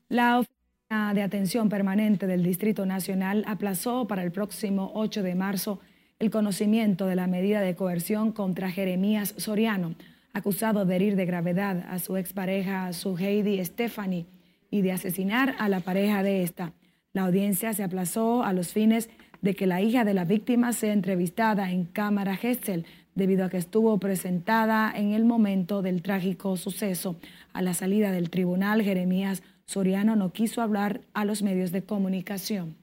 La 0.08 0.39
Oficina 0.39 1.13
de 1.13 1.22
Atención 1.22 1.69
Permanente 1.69 2.27
del 2.27 2.43
Distrito 2.43 2.86
Nacional 2.86 3.43
aplazó 3.48 4.08
para 4.08 4.24
el 4.24 4.31
próximo 4.31 4.91
8 4.96 5.24
de 5.24 5.36
marzo 5.36 5.79
el 6.19 6.31
conocimiento 6.31 7.05
de 7.05 7.15
la 7.15 7.27
medida 7.27 7.62
de 7.62 7.75
coerción 7.75 8.31
contra 8.31 8.72
Jeremías 8.72 9.34
Soriano, 9.38 9.96
acusado 10.39 10.86
de 10.86 10.96
herir 10.96 11.15
de 11.15 11.25
gravedad 11.25 11.86
a 11.89 12.00
su 12.00 12.17
expareja 12.17 12.91
Suheidi 12.93 13.63
Stephanie 13.63 14.25
y 14.72 14.81
de 14.81 14.91
asesinar 14.91 15.55
a 15.60 15.69
la 15.69 15.81
pareja 15.81 16.24
de 16.24 16.43
esta. 16.43 16.74
La 17.13 17.24
audiencia 17.24 17.74
se 17.74 17.84
aplazó 17.84 18.43
a 18.43 18.53
los 18.53 18.69
fines 18.69 19.10
de 19.41 19.53
que 19.53 19.67
la 19.67 19.81
hija 19.81 20.03
de 20.03 20.13
la 20.13 20.25
víctima 20.25 20.74
sea 20.74 20.93
entrevistada 20.93 21.72
en 21.72 21.86
cámara 21.86 22.36
Gesell 22.36 22.86
debido 23.15 23.46
a 23.46 23.50
que 23.50 23.58
estuvo 23.58 23.98
presentada 24.00 24.91
en 24.96 25.12
el 25.12 25.25
momento 25.25 25.81
del 25.81 26.01
trágico 26.01 26.55
suceso. 26.58 27.17
A 27.53 27.62
la 27.62 27.74
salida 27.74 28.12
del 28.12 28.29
tribunal, 28.29 28.81
Jeremías 28.81 29.43
Soriano 29.65 30.15
no 30.15 30.31
quiso 30.31 30.62
hablar 30.62 31.01
a 31.13 31.25
los 31.25 31.43
medios 31.43 31.72
de 31.72 31.84
comunicación. 31.84 32.75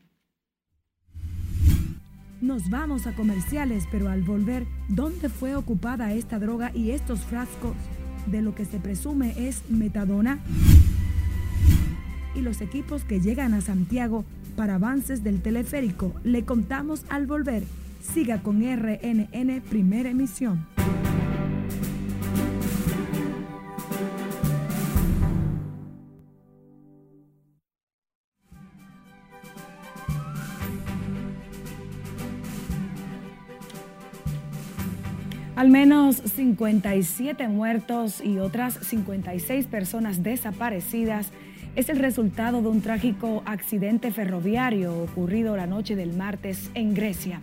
Nos 2.41 2.69
vamos 2.69 3.07
a 3.07 3.13
comerciales, 3.13 3.85
pero 3.91 4.11
al 4.11 4.23
volver, 4.23 4.67
¿dónde 4.89 5.31
fue 5.31 5.57
ocupada 5.57 6.13
esta 6.13 6.39
droga 6.39 6.71
y 6.75 6.91
estos 6.91 7.21
frascos 7.21 7.75
de 8.27 8.43
lo 8.43 8.55
que 8.55 8.67
se 8.67 8.79
presume 8.79 9.49
es 9.49 9.63
metadona? 9.71 10.39
Y 12.35 12.43
los 12.43 12.61
equipos 12.61 13.05
que 13.05 13.21
llegan 13.21 13.55
a 13.55 13.63
Santiago 13.63 14.27
para 14.55 14.75
avances 14.75 15.25
del 15.25 15.41
teleférico, 15.41 16.13
le 16.25 16.45
contamos 16.45 17.05
al 17.09 17.27
volver. 17.27 17.65
Siga 18.03 18.43
con 18.43 18.61
RNN 18.61 19.63
Primera 19.63 20.11
Emisión. 20.11 20.67
Al 35.67 35.73
menos 35.73 36.19
57 36.19 37.49
muertos 37.49 38.23
y 38.25 38.39
otras 38.39 38.75
56 38.83 39.67
personas 39.67 40.23
desaparecidas 40.23 41.33
es 41.75 41.89
el 41.89 41.99
resultado 41.99 42.63
de 42.63 42.69
un 42.69 42.83
trágico 42.83 43.43
accidente 43.47 44.13
ferroviario 44.13 44.97
ocurrido 44.97 45.57
la 45.57 45.67
noche 45.67 45.97
del 45.97 46.13
martes 46.13 46.71
en 46.75 46.95
Grecia. 46.95 47.41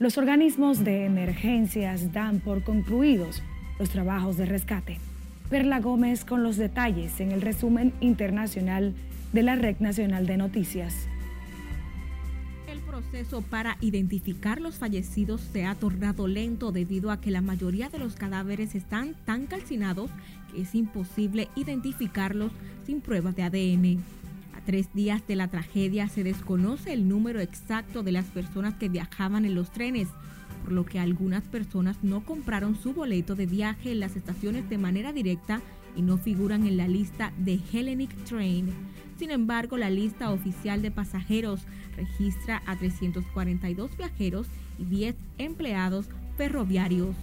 Los 0.00 0.18
organismos 0.18 0.82
de 0.82 1.04
emergencias 1.04 2.12
dan 2.12 2.40
por 2.40 2.64
concluidos 2.64 3.40
los 3.78 3.90
trabajos 3.90 4.36
de 4.36 4.46
rescate. 4.46 4.98
Perla 5.48 5.78
Gómez 5.78 6.24
con 6.24 6.42
los 6.42 6.56
detalles 6.56 7.20
en 7.20 7.30
el 7.30 7.40
resumen 7.40 7.92
internacional 8.00 8.94
de 9.32 9.44
la 9.44 9.54
Red 9.54 9.76
Nacional 9.78 10.26
de 10.26 10.38
Noticias 10.38 11.06
proceso 13.00 13.40
para 13.42 13.78
identificar 13.80 14.60
los 14.60 14.76
fallecidos 14.76 15.40
se 15.40 15.64
ha 15.64 15.74
tornado 15.74 16.26
lento 16.26 16.70
debido 16.70 17.10
a 17.10 17.20
que 17.20 17.30
la 17.30 17.40
mayoría 17.40 17.88
de 17.88 17.98
los 17.98 18.14
cadáveres 18.14 18.74
están 18.74 19.14
tan 19.24 19.46
calcinados 19.46 20.10
que 20.52 20.62
es 20.62 20.74
imposible 20.74 21.48
identificarlos 21.56 22.52
sin 22.84 23.00
pruebas 23.00 23.34
de 23.36 23.42
ADN. 23.42 24.02
A 24.54 24.60
tres 24.66 24.92
días 24.92 25.26
de 25.26 25.36
la 25.36 25.48
tragedia 25.48 26.08
se 26.08 26.24
desconoce 26.24 26.92
el 26.92 27.08
número 27.08 27.40
exacto 27.40 28.02
de 28.02 28.12
las 28.12 28.26
personas 28.26 28.74
que 28.74 28.90
viajaban 28.90 29.44
en 29.44 29.54
los 29.54 29.70
trenes, 29.70 30.08
por 30.62 30.72
lo 30.72 30.84
que 30.84 30.98
algunas 30.98 31.44
personas 31.44 31.96
no 32.02 32.22
compraron 32.24 32.76
su 32.76 32.92
boleto 32.92 33.34
de 33.34 33.46
viaje 33.46 33.92
en 33.92 34.00
las 34.00 34.14
estaciones 34.14 34.68
de 34.68 34.76
manera 34.76 35.12
directa 35.12 35.62
no 36.02 36.18
figuran 36.18 36.66
en 36.66 36.76
la 36.76 36.88
lista 36.88 37.32
de 37.38 37.60
Hellenic 37.72 38.14
Train. 38.24 38.72
Sin 39.18 39.30
embargo, 39.30 39.76
la 39.76 39.90
lista 39.90 40.30
oficial 40.30 40.82
de 40.82 40.90
pasajeros 40.90 41.60
registra 41.96 42.62
a 42.66 42.76
342 42.76 43.96
viajeros 43.96 44.46
y 44.78 44.84
10 44.84 45.16
empleados 45.38 46.06
ferroviarios. 46.36 47.14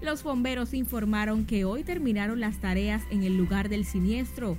Los 0.00 0.22
bomberos 0.22 0.74
informaron 0.74 1.46
que 1.46 1.64
hoy 1.64 1.84
terminaron 1.84 2.40
las 2.40 2.58
tareas 2.58 3.02
en 3.10 3.22
el 3.22 3.36
lugar 3.36 3.68
del 3.68 3.84
siniestro 3.84 4.58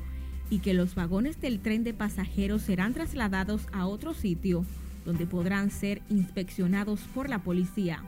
y 0.50 0.60
que 0.60 0.74
los 0.74 0.96
vagones 0.96 1.42
del 1.42 1.60
tren 1.60 1.84
de 1.84 1.94
pasajeros 1.94 2.62
serán 2.62 2.94
trasladados 2.94 3.68
a 3.72 3.86
otro 3.86 4.14
sitio 4.14 4.66
donde 5.06 5.26
podrán 5.26 5.72
ser 5.72 6.02
inspeccionados 6.10 7.00
por 7.14 7.30
la 7.30 7.40
policía. 7.40 8.04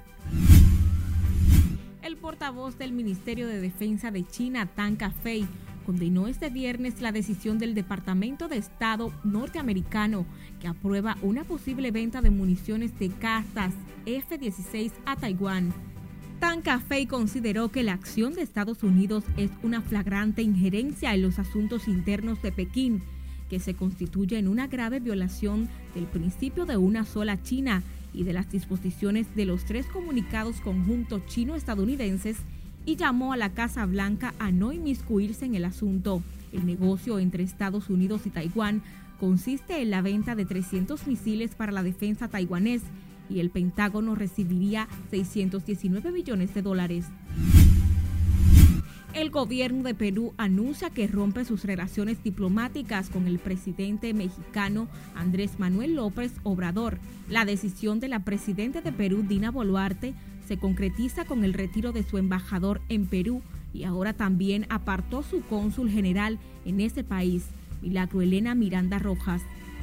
El 2.01 2.15
portavoz 2.15 2.77
del 2.77 2.93
Ministerio 2.93 3.47
de 3.47 3.59
Defensa 3.59 4.09
de 4.09 4.25
China, 4.25 4.67
Tang 4.67 4.95
Kafei, 4.95 5.45
condenó 5.85 6.27
este 6.27 6.49
viernes 6.49 7.01
la 7.01 7.11
decisión 7.11 7.59
del 7.59 7.75
Departamento 7.75 8.47
de 8.47 8.57
Estado 8.57 9.11
norteamericano 9.25 10.25
que 10.61 10.69
aprueba 10.69 11.17
una 11.21 11.43
posible 11.43 11.91
venta 11.91 12.21
de 12.21 12.29
municiones 12.29 12.97
de 12.99 13.09
cazas 13.09 13.73
F-16 14.05 14.93
a 15.05 15.17
Taiwán. 15.17 15.73
Tan 16.39 16.61
Café 16.61 17.05
consideró 17.05 17.67
que 17.67 17.83
la 17.83 17.93
acción 17.93 18.33
de 18.33 18.43
Estados 18.43 18.81
Unidos 18.83 19.25
es 19.35 19.51
una 19.61 19.81
flagrante 19.81 20.41
injerencia 20.41 21.13
en 21.13 21.21
los 21.21 21.37
asuntos 21.37 21.89
internos 21.89 22.41
de 22.41 22.53
Pekín, 22.53 23.03
que 23.49 23.59
se 23.59 23.73
constituye 23.73 24.37
en 24.37 24.47
una 24.47 24.67
grave 24.67 25.01
violación 25.01 25.67
del 25.93 26.05
principio 26.05 26.65
de 26.65 26.77
una 26.77 27.03
sola 27.03 27.41
China 27.43 27.83
y 28.13 28.23
de 28.23 28.33
las 28.33 28.51
disposiciones 28.51 29.35
de 29.35 29.45
los 29.45 29.65
tres 29.65 29.85
comunicados 29.87 30.61
conjuntos 30.61 31.25
chino-estadounidenses 31.27 32.37
y 32.85 32.95
llamó 32.95 33.33
a 33.33 33.37
la 33.37 33.53
Casa 33.53 33.85
Blanca 33.85 34.33
a 34.39 34.51
no 34.51 34.71
inmiscuirse 34.71 35.45
en 35.45 35.55
el 35.55 35.65
asunto. 35.65 36.23
El 36.51 36.65
negocio 36.65 37.19
entre 37.19 37.43
Estados 37.43 37.89
Unidos 37.89 38.25
y 38.25 38.29
Taiwán 38.29 38.81
consiste 39.19 39.81
en 39.81 39.91
la 39.91 40.01
venta 40.01 40.35
de 40.35 40.45
300 40.45 41.05
misiles 41.05 41.55
para 41.55 41.71
la 41.71 41.83
defensa 41.83 42.27
taiwanés 42.27 42.81
y 43.29 43.39
el 43.39 43.51
Pentágono 43.51 44.15
recibiría 44.15 44.87
619 45.11 46.11
millones 46.11 46.53
de 46.53 46.61
dólares. 46.61 47.05
El 49.19 49.31
gobierno 49.31 49.83
de 49.83 49.93
Perú 49.93 50.33
anuncia 50.38 50.91
que 50.91 51.05
rompe 51.05 51.43
sus 51.43 51.65
relaciones 51.65 52.23
diplomáticas 52.23 53.09
con 53.09 53.27
el 53.27 53.38
presidente 53.38 54.13
mexicano 54.13 54.88
Andrés 55.13 55.59
Manuel 55.59 55.95
López 55.95 56.31
Obrador. 56.43 56.99
La 57.27 57.43
decisión 57.43 57.99
de 57.99 58.07
la 58.07 58.23
presidenta 58.23 58.79
de 58.79 58.93
Perú, 58.93 59.25
Dina 59.27 59.51
Boluarte, 59.51 60.13
se 60.47 60.55
concretiza 60.55 61.25
con 61.25 61.43
el 61.43 61.53
retiro 61.53 61.91
de 61.91 62.03
su 62.03 62.17
embajador 62.17 62.79
en 62.88 63.07
Perú 63.07 63.41
y 63.73 63.83
ahora 63.83 64.13
también 64.13 64.65
apartó 64.69 65.21
su 65.21 65.41
cónsul 65.41 65.89
general 65.89 66.39
en 66.63 66.79
ese 66.79 67.03
país, 67.03 67.43
Milagro 67.81 68.21
Elena 68.21 68.55
Miranda 68.55 68.99
Rojas. 68.99 69.41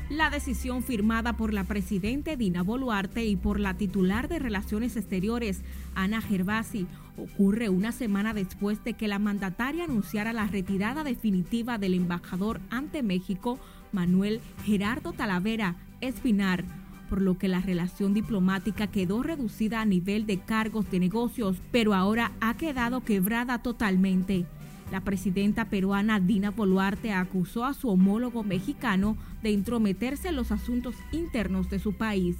La 0.08 0.30
decisión 0.30 0.84
firmada 0.84 1.36
por 1.36 1.52
la 1.52 1.64
presidenta 1.64 2.36
Dina 2.36 2.62
Boluarte 2.62 3.24
y 3.24 3.34
por 3.34 3.58
la 3.58 3.74
titular 3.74 4.28
de 4.28 4.38
Relaciones 4.38 4.96
Exteriores, 4.96 5.62
Ana 5.96 6.20
Gervasi, 6.20 6.86
ocurre 7.16 7.70
una 7.70 7.90
semana 7.90 8.32
después 8.32 8.84
de 8.84 8.94
que 8.94 9.08
la 9.08 9.18
mandataria 9.18 9.82
anunciara 9.82 10.32
la 10.32 10.46
retirada 10.46 11.02
definitiva 11.02 11.78
del 11.78 11.94
embajador 11.94 12.60
ante 12.70 13.02
México, 13.02 13.58
Manuel 13.90 14.40
Gerardo 14.64 15.12
Talavera 15.12 15.74
Espinar 16.00 16.64
por 17.08 17.22
lo 17.22 17.38
que 17.38 17.48
la 17.48 17.60
relación 17.60 18.14
diplomática 18.14 18.88
quedó 18.88 19.22
reducida 19.22 19.80
a 19.80 19.84
nivel 19.84 20.26
de 20.26 20.38
cargos 20.40 20.90
de 20.90 20.98
negocios, 20.98 21.56
pero 21.70 21.94
ahora 21.94 22.32
ha 22.40 22.56
quedado 22.56 23.02
quebrada 23.02 23.62
totalmente. 23.62 24.44
La 24.90 25.00
presidenta 25.00 25.66
peruana 25.66 26.20
Dina 26.20 26.50
Boluarte 26.50 27.12
acusó 27.12 27.64
a 27.64 27.74
su 27.74 27.88
homólogo 27.88 28.44
mexicano 28.44 29.16
de 29.42 29.50
intrometerse 29.50 30.28
en 30.28 30.36
los 30.36 30.52
asuntos 30.52 30.94
internos 31.12 31.68
de 31.70 31.78
su 31.78 31.94
país. 31.94 32.36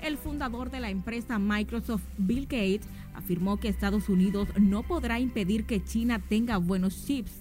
El 0.00 0.18
fundador 0.18 0.70
de 0.70 0.80
la 0.80 0.90
empresa 0.90 1.38
Microsoft, 1.38 2.02
Bill 2.18 2.42
Gates, 2.42 2.88
afirmó 3.14 3.58
que 3.58 3.68
Estados 3.68 4.08
Unidos 4.08 4.48
no 4.60 4.82
podrá 4.82 5.20
impedir 5.20 5.64
que 5.64 5.82
China 5.82 6.18
tenga 6.18 6.56
buenos 6.58 7.06
chips 7.06 7.32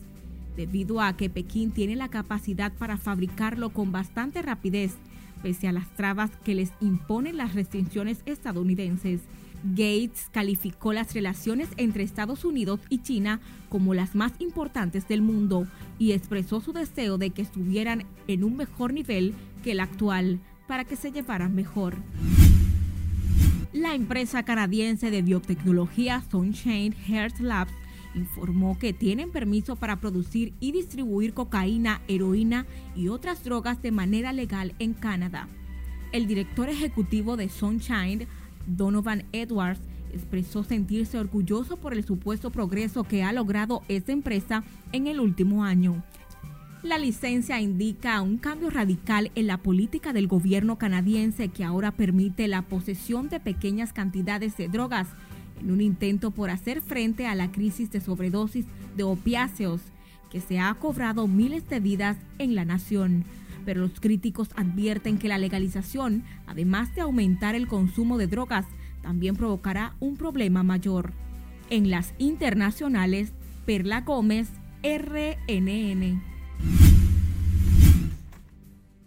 debido 0.56 1.02
a 1.02 1.16
que 1.16 1.30
Pekín 1.30 1.72
tiene 1.72 1.96
la 1.96 2.10
capacidad 2.10 2.74
para 2.74 2.98
fabricarlo 2.98 3.72
con 3.72 3.92
bastante 3.92 4.42
rapidez, 4.42 4.96
pese 5.42 5.68
a 5.68 5.72
las 5.72 5.88
trabas 5.96 6.32
que 6.44 6.56
les 6.56 6.72
imponen 6.82 7.38
las 7.38 7.56
restricciones 7.56 8.22
estadounidenses. 8.26 9.22
Gates 9.64 10.30
calificó 10.32 10.94
las 10.94 11.14
relaciones 11.14 11.70
entre 11.78 12.04
Estados 12.04 12.46
Unidos 12.46 12.80
y 12.90 13.00
China 13.00 13.40
como 13.70 13.94
las 13.94 14.16
más 14.16 14.34
importantes 14.40 15.08
del 15.08 15.22
mundo 15.22 15.68
y 16.00 16.12
expresó 16.12 16.62
su 16.62 16.74
deseo 16.74 17.18
de 17.18 17.30
que 17.30 17.42
estuvieran 17.42 18.06
en 18.28 18.44
un 18.44 18.58
mejor 18.58 18.94
nivel 18.94 19.34
que 19.64 19.72
el 19.72 19.80
actual 19.80 20.40
para 20.68 20.86
que 20.86 20.96
se 20.96 21.12
llevaran 21.12 21.54
mejor. 21.54 21.96
La 23.74 23.96
empresa 23.96 24.44
canadiense 24.44 25.12
de 25.12 25.22
biotecnología 25.22 26.24
Sunshine 26.30 26.94
Health 27.08 27.40
Labs 27.40 27.72
informó 28.16 28.78
que 28.78 28.92
tienen 28.94 29.32
permiso 29.32 29.76
para 29.76 30.00
producir 30.02 30.54
y 30.60 30.72
distribuir 30.72 31.34
cocaína, 31.34 32.02
heroína 32.08 32.66
y 32.96 33.08
otras 33.08 33.44
drogas 33.44 33.82
de 33.82 33.92
manera 33.92 34.34
legal 34.34 34.76
en 34.80 34.94
Canadá. 34.94 35.48
El 36.12 36.28
director 36.28 36.68
ejecutivo 36.68 37.38
de 37.38 37.48
Sunshine, 37.48 38.28
Donovan 38.68 39.26
Edwards, 39.32 39.82
expresó 40.14 40.64
sentirse 40.64 41.18
orgulloso 41.18 41.78
por 41.78 41.94
el 41.94 42.04
supuesto 42.04 42.52
progreso 42.52 43.04
que 43.04 43.24
ha 43.24 43.32
logrado 43.32 43.84
esta 43.88 44.12
empresa 44.12 44.64
en 44.92 45.08
el 45.08 45.20
último 45.20 45.64
año. 45.64 46.04
La 46.84 46.98
licencia 46.98 47.62
indica 47.62 48.20
un 48.22 48.38
cambio 48.38 48.72
radical 48.72 49.32
en 49.36 49.46
la 49.46 49.58
política 49.58 50.14
del 50.14 50.28
gobierno 50.28 50.78
canadiense 50.78 51.50
que 51.50 51.64
ahora 51.64 51.92
permite 51.92 52.48
la 52.48 52.64
posesión 52.64 53.30
de 53.30 53.40
pequeñas 53.40 53.94
cantidades 53.94 54.58
de 54.58 54.68
drogas 54.68 55.08
en 55.62 55.72
un 55.72 55.80
intento 55.80 56.32
por 56.32 56.50
hacer 56.50 56.82
frente 56.82 57.28
a 57.28 57.36
la 57.36 57.52
crisis 57.52 57.92
de 57.92 58.02
sobredosis 58.02 58.66
de 58.98 59.04
opiáceos 59.04 59.82
que 60.32 60.42
se 60.42 60.60
ha 60.60 60.74
cobrado 60.74 61.28
miles 61.28 61.70
de 61.70 61.80
vidas 61.80 62.18
en 62.40 62.56
la 62.56 62.66
nación. 62.66 63.26
Pero 63.66 63.82
los 63.82 64.00
críticos 64.00 64.50
advierten 64.56 65.18
que 65.18 65.28
la 65.28 65.38
legalización, 65.38 66.24
además 66.48 66.94
de 66.96 67.02
aumentar 67.02 67.56
el 67.56 67.68
consumo 67.68 68.18
de 68.18 68.28
drogas, 68.28 68.66
también 69.02 69.36
provocará 69.36 69.96
un 70.00 70.18
problema 70.18 70.64
mayor. 70.64 71.14
En 71.70 71.90
las 71.90 72.14
internacionales, 72.18 73.34
Perla 73.66 74.02
Gómez, 74.02 74.50
RNN. 74.84 76.22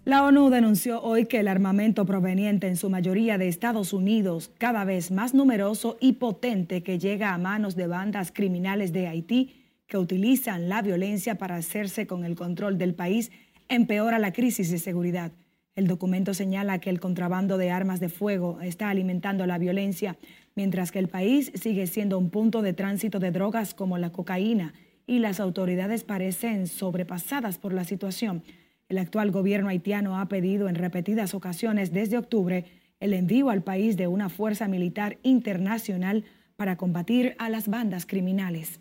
La 0.04 0.22
ONU 0.22 0.50
denunció 0.50 1.02
hoy 1.02 1.24
que 1.24 1.40
el 1.40 1.48
armamento 1.48 2.04
proveniente 2.04 2.68
en 2.68 2.76
su 2.76 2.90
mayoría 2.90 3.38
de 3.38 3.48
Estados 3.48 3.94
Unidos, 3.94 4.50
cada 4.58 4.84
vez 4.84 5.10
más 5.10 5.32
numeroso 5.32 5.96
y 5.98 6.12
potente 6.14 6.82
que 6.82 6.98
llega 6.98 7.32
a 7.32 7.38
manos 7.38 7.74
de 7.74 7.86
bandas 7.86 8.30
criminales 8.30 8.92
de 8.92 9.08
Haití 9.08 9.64
que 9.86 9.96
utilizan 9.96 10.68
la 10.68 10.82
violencia 10.82 11.36
para 11.36 11.56
hacerse 11.56 12.06
con 12.06 12.24
el 12.24 12.36
control 12.36 12.76
del 12.76 12.94
país, 12.94 13.32
empeora 13.68 14.18
la 14.18 14.32
crisis 14.32 14.70
de 14.70 14.78
seguridad. 14.78 15.32
El 15.74 15.88
documento 15.88 16.34
señala 16.34 16.78
que 16.78 16.90
el 16.90 17.00
contrabando 17.00 17.58
de 17.58 17.70
armas 17.70 17.98
de 17.98 18.08
fuego 18.08 18.60
está 18.60 18.90
alimentando 18.90 19.44
la 19.46 19.58
violencia, 19.58 20.16
mientras 20.54 20.92
que 20.92 21.00
el 21.00 21.08
país 21.08 21.50
sigue 21.54 21.86
siendo 21.86 22.18
un 22.18 22.30
punto 22.30 22.62
de 22.62 22.72
tránsito 22.72 23.18
de 23.18 23.32
drogas 23.32 23.74
como 23.74 23.98
la 23.98 24.10
cocaína 24.10 24.72
y 25.06 25.18
las 25.18 25.40
autoridades 25.40 26.04
parecen 26.04 26.66
sobrepasadas 26.66 27.58
por 27.58 27.72
la 27.72 27.84
situación. 27.84 28.44
El 28.88 28.98
actual 28.98 29.30
gobierno 29.30 29.68
haitiano 29.68 30.18
ha 30.18 30.28
pedido 30.28 30.68
en 30.68 30.76
repetidas 30.76 31.34
ocasiones 31.34 31.92
desde 31.92 32.18
octubre 32.18 32.66
el 33.00 33.12
envío 33.12 33.50
al 33.50 33.62
país 33.62 33.96
de 33.96 34.06
una 34.06 34.28
fuerza 34.28 34.68
militar 34.68 35.18
internacional 35.22 36.24
para 36.56 36.76
combatir 36.76 37.34
a 37.38 37.48
las 37.48 37.68
bandas 37.68 38.06
criminales. 38.06 38.80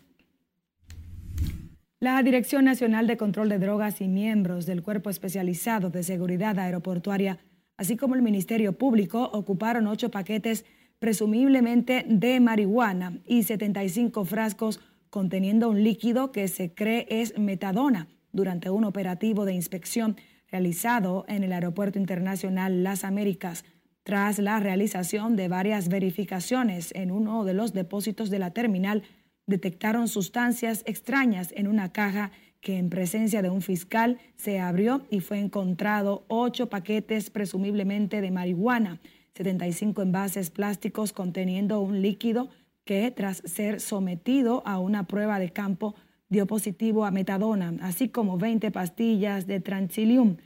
La 2.04 2.22
Dirección 2.22 2.66
Nacional 2.66 3.06
de 3.06 3.16
Control 3.16 3.48
de 3.48 3.58
Drogas 3.58 4.02
y 4.02 4.08
miembros 4.08 4.66
del 4.66 4.82
Cuerpo 4.82 5.08
Especializado 5.08 5.88
de 5.88 6.02
Seguridad 6.02 6.58
Aeroportuaria, 6.58 7.38
así 7.78 7.96
como 7.96 8.14
el 8.14 8.20
Ministerio 8.20 8.76
Público, 8.76 9.30
ocuparon 9.32 9.86
ocho 9.86 10.10
paquetes 10.10 10.66
presumiblemente 10.98 12.04
de 12.06 12.40
marihuana 12.40 13.20
y 13.24 13.44
75 13.44 14.26
frascos 14.26 14.80
conteniendo 15.08 15.70
un 15.70 15.82
líquido 15.82 16.30
que 16.30 16.46
se 16.48 16.74
cree 16.74 17.06
es 17.08 17.38
metadona 17.38 18.08
durante 18.32 18.68
un 18.68 18.84
operativo 18.84 19.46
de 19.46 19.54
inspección 19.54 20.16
realizado 20.52 21.24
en 21.26 21.42
el 21.42 21.54
Aeropuerto 21.54 21.98
Internacional 21.98 22.84
Las 22.84 23.04
Américas. 23.04 23.64
Tras 24.02 24.38
la 24.38 24.60
realización 24.60 25.36
de 25.36 25.48
varias 25.48 25.88
verificaciones 25.88 26.92
en 26.94 27.10
uno 27.10 27.46
de 27.46 27.54
los 27.54 27.72
depósitos 27.72 28.28
de 28.28 28.40
la 28.40 28.50
terminal, 28.50 29.04
detectaron 29.46 30.08
sustancias 30.08 30.82
extrañas 30.86 31.52
en 31.56 31.68
una 31.68 31.92
caja 31.92 32.32
que 32.60 32.78
en 32.78 32.88
presencia 32.88 33.42
de 33.42 33.50
un 33.50 33.60
fiscal 33.60 34.18
se 34.36 34.58
abrió 34.58 35.06
y 35.10 35.20
fue 35.20 35.38
encontrado 35.38 36.24
ocho 36.28 36.70
paquetes 36.70 37.30
presumiblemente 37.30 38.20
de 38.22 38.30
marihuana, 38.30 39.00
75 39.34 40.00
envases 40.02 40.50
plásticos 40.50 41.12
conteniendo 41.12 41.80
un 41.80 42.00
líquido 42.00 42.48
que 42.84 43.10
tras 43.10 43.38
ser 43.44 43.80
sometido 43.80 44.62
a 44.66 44.78
una 44.78 45.06
prueba 45.06 45.38
de 45.38 45.50
campo 45.50 45.94
dio 46.28 46.46
positivo 46.46 47.04
a 47.04 47.10
metadona, 47.10 47.74
así 47.82 48.08
como 48.08 48.38
20 48.38 48.70
pastillas 48.70 49.46
de 49.46 49.60
transilium, 49.60 50.36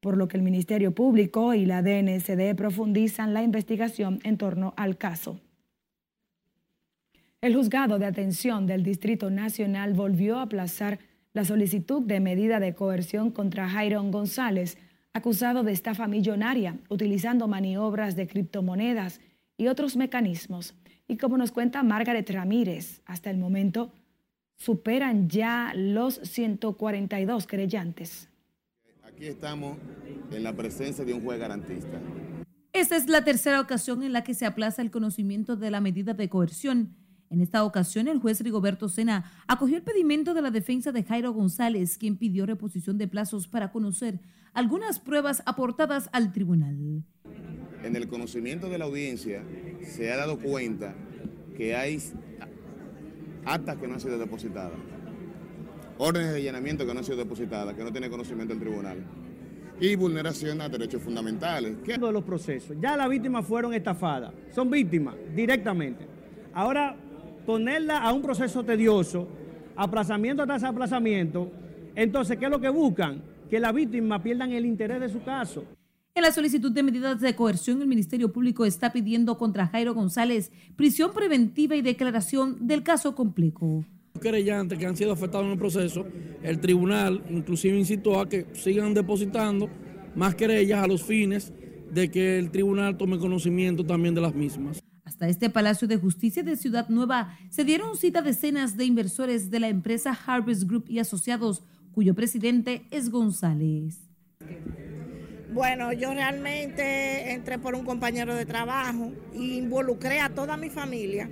por 0.00 0.16
lo 0.16 0.28
que 0.28 0.36
el 0.36 0.42
Ministerio 0.42 0.94
Público 0.94 1.54
y 1.54 1.64
la 1.64 1.82
DNCD 1.82 2.54
profundizan 2.56 3.34
la 3.34 3.42
investigación 3.42 4.20
en 4.24 4.36
torno 4.36 4.74
al 4.76 4.96
caso. 4.96 5.40
El 7.40 7.54
juzgado 7.54 8.00
de 8.00 8.06
atención 8.06 8.66
del 8.66 8.82
Distrito 8.82 9.30
Nacional 9.30 9.94
volvió 9.94 10.38
a 10.38 10.42
aplazar 10.42 10.98
la 11.32 11.44
solicitud 11.44 12.02
de 12.02 12.18
medida 12.18 12.58
de 12.58 12.74
coerción 12.74 13.30
contra 13.30 13.68
Jairon 13.68 14.10
González, 14.10 14.76
acusado 15.12 15.62
de 15.62 15.70
estafa 15.70 16.08
millonaria, 16.08 16.76
utilizando 16.88 17.46
maniobras 17.46 18.16
de 18.16 18.26
criptomonedas 18.26 19.20
y 19.56 19.68
otros 19.68 19.96
mecanismos. 19.96 20.74
Y 21.06 21.16
como 21.16 21.38
nos 21.38 21.52
cuenta 21.52 21.84
Margaret 21.84 22.28
Ramírez, 22.28 23.02
hasta 23.06 23.30
el 23.30 23.38
momento 23.38 23.92
superan 24.56 25.28
ya 25.28 25.72
los 25.76 26.16
142 26.16 27.46
querellantes. 27.46 28.28
Aquí 29.04 29.26
estamos 29.26 29.76
en 30.32 30.42
la 30.42 30.56
presencia 30.56 31.04
de 31.04 31.14
un 31.14 31.22
juez 31.22 31.38
garantista. 31.38 32.00
Esta 32.72 32.96
es 32.96 33.08
la 33.08 33.22
tercera 33.22 33.60
ocasión 33.60 34.02
en 34.02 34.12
la 34.12 34.24
que 34.24 34.34
se 34.34 34.44
aplaza 34.44 34.82
el 34.82 34.90
conocimiento 34.90 35.54
de 35.54 35.70
la 35.70 35.80
medida 35.80 36.14
de 36.14 36.28
coerción. 36.28 36.96
En 37.30 37.40
esta 37.40 37.64
ocasión, 37.64 38.08
el 38.08 38.20
juez 38.20 38.40
Rigoberto 38.40 38.88
Sena 38.88 39.30
acogió 39.46 39.76
el 39.76 39.82
pedimento 39.82 40.34
de 40.34 40.42
la 40.42 40.50
defensa 40.50 40.92
de 40.92 41.04
Jairo 41.04 41.32
González, 41.32 41.98
quien 41.98 42.16
pidió 42.16 42.46
reposición 42.46 42.98
de 42.98 43.08
plazos 43.08 43.48
para 43.48 43.70
conocer 43.70 44.20
algunas 44.54 44.98
pruebas 44.98 45.42
aportadas 45.44 46.08
al 46.12 46.32
tribunal 46.32 47.04
en 47.82 47.96
el 47.96 48.08
conocimiento 48.08 48.68
de 48.68 48.78
la 48.78 48.84
audiencia 48.86 49.42
se 49.82 50.12
ha 50.12 50.16
dado 50.16 50.38
cuenta 50.38 50.94
que 51.56 51.74
hay 51.74 51.98
actas 53.44 53.76
que 53.76 53.86
no 53.86 53.94
han 53.94 54.00
sido 54.00 54.18
depositadas, 54.18 54.78
órdenes 55.98 56.32
de 56.32 56.38
allanamiento 56.38 56.86
que 56.86 56.92
no 56.92 57.00
han 57.00 57.04
sido 57.04 57.18
depositadas, 57.18 57.74
que 57.74 57.84
no 57.84 57.92
tiene 57.92 58.10
conocimiento 58.10 58.54
el 58.54 58.60
tribunal 58.60 58.98
y 59.80 59.94
vulneración 59.94 60.60
a 60.60 60.68
derechos 60.68 61.02
fundamentales. 61.02 61.76
¿Qué? 61.84 61.98
De 61.98 62.12
los 62.12 62.24
procesos. 62.24 62.76
Ya 62.80 62.96
las 62.96 63.08
víctimas 63.08 63.46
fueron 63.46 63.72
estafadas, 63.74 64.32
son 64.52 64.70
víctimas 64.70 65.14
directamente. 65.34 66.06
Ahora, 66.52 66.96
ponerla 67.48 67.96
a 67.96 68.12
un 68.12 68.20
proceso 68.20 68.62
tedioso, 68.62 69.26
aplazamiento 69.74 70.44
tras 70.44 70.62
aplazamiento, 70.64 71.50
entonces, 71.94 72.36
¿qué 72.36 72.44
es 72.44 72.50
lo 72.50 72.60
que 72.60 72.68
buscan? 72.68 73.22
Que 73.48 73.58
las 73.58 73.72
víctimas 73.72 74.20
pierdan 74.20 74.52
el 74.52 74.66
interés 74.66 75.00
de 75.00 75.08
su 75.08 75.22
caso. 75.22 75.64
En 76.14 76.24
la 76.24 76.30
solicitud 76.30 76.70
de 76.70 76.82
medidas 76.82 77.22
de 77.22 77.34
coerción, 77.34 77.80
el 77.80 77.88
Ministerio 77.88 78.30
Público 78.30 78.66
está 78.66 78.92
pidiendo 78.92 79.38
contra 79.38 79.66
Jairo 79.66 79.94
González 79.94 80.52
prisión 80.76 81.14
preventiva 81.14 81.74
y 81.74 81.80
declaración 81.80 82.66
del 82.66 82.82
caso 82.82 83.14
complejo. 83.14 83.82
Los 84.12 84.22
querellantes 84.22 84.78
que 84.78 84.84
han 84.84 84.98
sido 84.98 85.12
afectados 85.12 85.46
en 85.46 85.52
el 85.52 85.58
proceso, 85.58 86.04
el 86.42 86.60
tribunal 86.60 87.24
inclusive 87.30 87.78
incitó 87.78 88.20
a 88.20 88.28
que 88.28 88.44
sigan 88.52 88.92
depositando 88.92 89.70
más 90.14 90.34
querellas 90.34 90.84
a 90.84 90.86
los 90.86 91.02
fines 91.02 91.50
de 91.90 92.10
que 92.10 92.38
el 92.38 92.50
tribunal 92.50 92.98
tome 92.98 93.16
conocimiento 93.16 93.86
también 93.86 94.14
de 94.14 94.20
las 94.20 94.34
mismas. 94.34 94.82
Hasta 95.08 95.26
este 95.26 95.48
Palacio 95.48 95.88
de 95.88 95.96
Justicia 95.96 96.42
de 96.42 96.54
Ciudad 96.54 96.90
Nueva 96.90 97.34
se 97.48 97.64
dieron 97.64 97.96
cita 97.96 98.20
decenas 98.20 98.76
de 98.76 98.84
inversores 98.84 99.50
de 99.50 99.58
la 99.58 99.68
empresa 99.68 100.12
Harvest 100.26 100.64
Group 100.64 100.84
y 100.86 100.98
Asociados, 100.98 101.64
cuyo 101.92 102.14
presidente 102.14 102.86
es 102.90 103.08
González. 103.08 104.00
Bueno, 105.50 105.94
yo 105.94 106.12
realmente 106.12 107.32
entré 107.32 107.58
por 107.58 107.74
un 107.74 107.86
compañero 107.86 108.34
de 108.34 108.44
trabajo 108.44 109.10
e 109.32 109.38
involucré 109.38 110.20
a 110.20 110.28
toda 110.28 110.58
mi 110.58 110.68
familia 110.68 111.30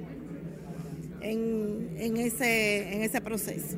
en, 1.21 2.17
ese, 2.17 2.95
en 2.95 3.03
ese 3.03 3.21
proceso. 3.21 3.77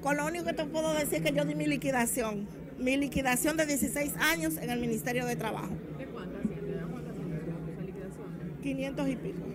Con 0.00 0.16
lo 0.16 0.26
único 0.26 0.44
que 0.44 0.52
te 0.52 0.64
puedo 0.66 0.94
decir 0.94 1.14
es 1.14 1.22
que 1.22 1.32
yo 1.36 1.44
di 1.44 1.56
mi 1.56 1.66
liquidación, 1.66 2.46
mi 2.78 2.96
liquidación 2.96 3.56
de 3.56 3.66
16 3.66 4.12
años 4.20 4.56
en 4.56 4.70
el 4.70 4.78
Ministerio 4.78 5.26
de 5.26 5.34
Trabajo. 5.34 5.74
¿De 5.98 6.06
cuánto 6.06 6.38
esa 6.38 6.48
liquidación? 7.82 8.55
500 8.66 9.08
y 9.08 9.16
pico. 9.16 9.46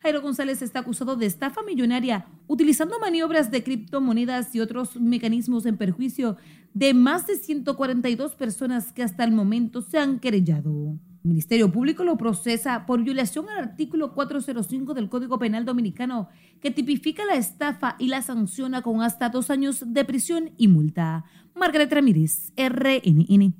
Jairo 0.00 0.20
González 0.20 0.60
está 0.62 0.80
acusado 0.80 1.16
de 1.16 1.26
estafa 1.26 1.62
millonaria, 1.62 2.26
utilizando 2.48 2.98
maniobras 2.98 3.50
de 3.50 3.62
criptomonedas 3.62 4.54
y 4.54 4.60
otros 4.60 5.00
mecanismos 5.00 5.64
en 5.64 5.78
perjuicio 5.78 6.36
de 6.74 6.92
más 6.92 7.26
de 7.26 7.36
142 7.36 8.34
personas 8.34 8.92
que 8.92 9.02
hasta 9.02 9.24
el 9.24 9.32
momento 9.32 9.80
se 9.80 9.98
han 9.98 10.18
querellado. 10.18 10.98
El 11.24 11.30
Ministerio 11.30 11.70
Público 11.70 12.02
lo 12.02 12.18
procesa 12.18 12.84
por 12.84 13.02
violación 13.02 13.48
al 13.48 13.58
artículo 13.58 14.12
405 14.12 14.92
del 14.92 15.08
Código 15.08 15.38
Penal 15.38 15.64
Dominicano, 15.64 16.28
que 16.60 16.72
tipifica 16.72 17.24
la 17.24 17.36
estafa 17.36 17.94
y 17.98 18.08
la 18.08 18.22
sanciona 18.22 18.82
con 18.82 19.02
hasta 19.02 19.28
dos 19.28 19.48
años 19.48 19.84
de 19.86 20.04
prisión 20.04 20.50
y 20.58 20.66
multa. 20.66 21.24
Margaret 21.54 21.92
Ramírez, 21.92 22.52
RNN. 22.56 23.54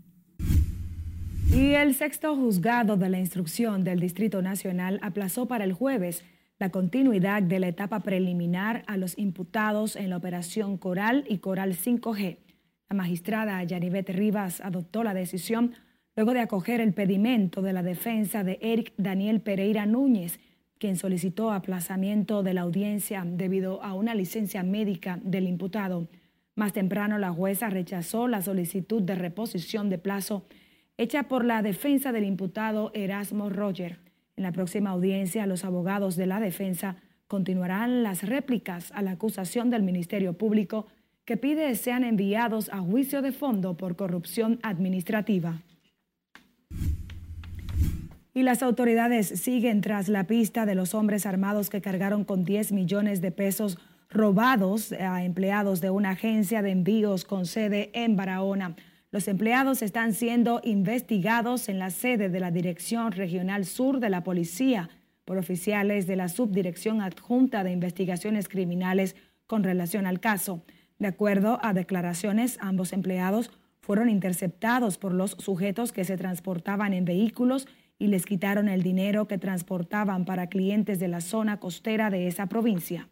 Y 1.55 1.75
el 1.75 1.95
sexto 1.95 2.35
juzgado 2.35 2.97
de 2.97 3.11
la 3.11 3.19
instrucción 3.19 3.85
del 3.85 4.01
Distrito 4.01 4.41
Nacional 4.41 4.99
aplazó 5.03 5.47
para 5.47 5.65
el 5.65 5.75
jueves 5.75 6.25
la 6.59 6.71
continuidad 6.71 7.43
de 7.43 7.59
la 7.59 7.69
etapa 7.69 8.01
preliminar 8.01 8.85
a 8.87 8.97
los 8.97 9.19
imputados 9.19 9.97
en 9.97 10.09
la 10.09 10.17
operación 10.17 10.79
Coral 10.79 11.27
y 11.29 11.39
Coral 11.39 11.75
5G. 11.75 12.39
La 12.89 12.97
magistrada 12.97 13.63
Yanivet 13.65 14.09
Rivas 14.09 14.63
adoptó 14.63 15.05
la 15.05 15.13
decisión 15.13 15.75
luego 16.17 16.33
de 16.33 16.41
acoger 16.41 16.81
el 16.81 16.95
pedimento 16.95 17.61
de 17.61 17.75
la 17.75 17.83
defensa 17.83 18.45
de 18.45 18.59
Eric 18.63 18.95
Daniel 18.97 19.43
Pereira 19.43 19.85
Núñez, 19.85 20.41
quien 20.79 20.97
solicitó 20.97 21.53
aplazamiento 21.53 22.43
de 22.43 22.55
la 22.55 22.63
audiencia 22.63 23.25
debido 23.27 23.83
a 23.83 23.93
una 23.93 24.15
licencia 24.15 24.63
médica 24.63 25.21
del 25.23 25.47
imputado. 25.47 26.09
Más 26.55 26.73
temprano, 26.73 27.19
la 27.19 27.31
jueza 27.31 27.69
rechazó 27.69 28.27
la 28.27 28.41
solicitud 28.41 29.03
de 29.03 29.17
reposición 29.17 29.91
de 29.91 29.99
plazo 29.99 30.47
hecha 30.97 31.25
por 31.25 31.45
la 31.45 31.63
defensa 31.63 32.13
del 32.13 32.25
imputado 32.25 32.91
Erasmo 32.95 33.51
Roger. 33.51 33.99
En 34.37 34.45
la 34.45 34.53
próxima 34.53 34.91
audiencia, 34.91 35.47
los 35.47 35.65
abogados 35.65 36.17
de 36.17 36.27
la 36.27 36.41
defensa 36.41 36.97
continuarán 37.29 38.03
las 38.03 38.23
réplicas 38.23 38.93
a 38.93 39.03
la 39.03 39.13
acusación 39.13 39.71
del 39.71 39.83
Ministerio 39.83 40.35
Público 40.35 40.87
que 41.25 41.37
pide 41.37 41.75
sean 41.77 42.05
enviados 42.05 42.69
a 42.73 42.81
juicio 42.81 43.23
de 43.23 43.33
fondo 43.33 43.77
por 43.77 43.97
corrupción 43.97 44.59
administrativa. 44.63 45.63
Y 48.35 48.43
las 48.43 48.63
autoridades 48.63 49.29
siguen 49.29 49.83
tras 49.83 50.09
la 50.09 50.27
pista 50.27 50.65
de 50.65 50.75
los 50.75 50.95
hombres 50.95 51.27
armados 51.27 51.69
que 51.69 51.83
cargaron 51.83 52.25
con 52.25 52.45
10 52.45 52.73
millones 52.73 53.21
de 53.21 53.31
pesos 53.31 53.79
robados 54.09 54.93
a 54.93 55.25
empleados 55.25 55.81
de 55.81 55.91
una 55.91 56.11
agencia 56.11 56.63
de 56.63 56.71
envíos 56.71 57.25
con 57.25 57.47
sede 57.47 57.91
en 57.95 58.17
Barahona. 58.17 58.75
Los 59.13 59.29
empleados 59.29 59.83
están 59.83 60.15
siendo 60.15 60.63
investigados 60.65 61.69
en 61.69 61.79
la 61.79 61.91
sede 61.91 62.31
de 62.31 62.41
la 62.41 62.51
Dirección 62.51 63.13
Regional 63.13 63.67
Sur 63.67 64.01
de 64.01 64.09
la 64.09 64.25
Policía 64.25 64.89
por 65.27 65.37
oficiales 65.37 66.07
de 66.07 66.17
la 66.17 66.31
Subdirección 66.31 67.03
Adjunta 67.03 67.63
de 67.63 67.73
Investigaciones 67.73 68.49
Criminales 68.49 69.15
con 69.47 69.65
relación 69.65 70.07
al 70.07 70.19
caso. 70.19 70.65
De 70.99 71.09
acuerdo 71.09 71.59
a 71.63 71.75
declaraciones, 71.75 72.57
ambos 72.63 72.95
empleados 72.95 73.51
fueron 73.83 74.09
interceptados 74.09 74.97
por 74.97 75.13
los 75.13 75.33
sujetos 75.33 75.93
que 75.93 76.05
se 76.05 76.17
transportaban 76.17 76.95
en 76.95 77.05
vehículos 77.05 77.69
y 77.99 78.07
les 78.07 78.25
quitaron 78.25 78.71
el 78.71 78.83
dinero 78.83 79.29
que 79.29 79.37
transportaban 79.37 80.25
para 80.25 80.47
clientes 80.47 80.99
de 80.99 81.09
la 81.09 81.21
zona 81.21 81.61
costera 81.61 82.09
de 82.09 82.29
esa 82.29 82.47
provincia. 82.47 83.11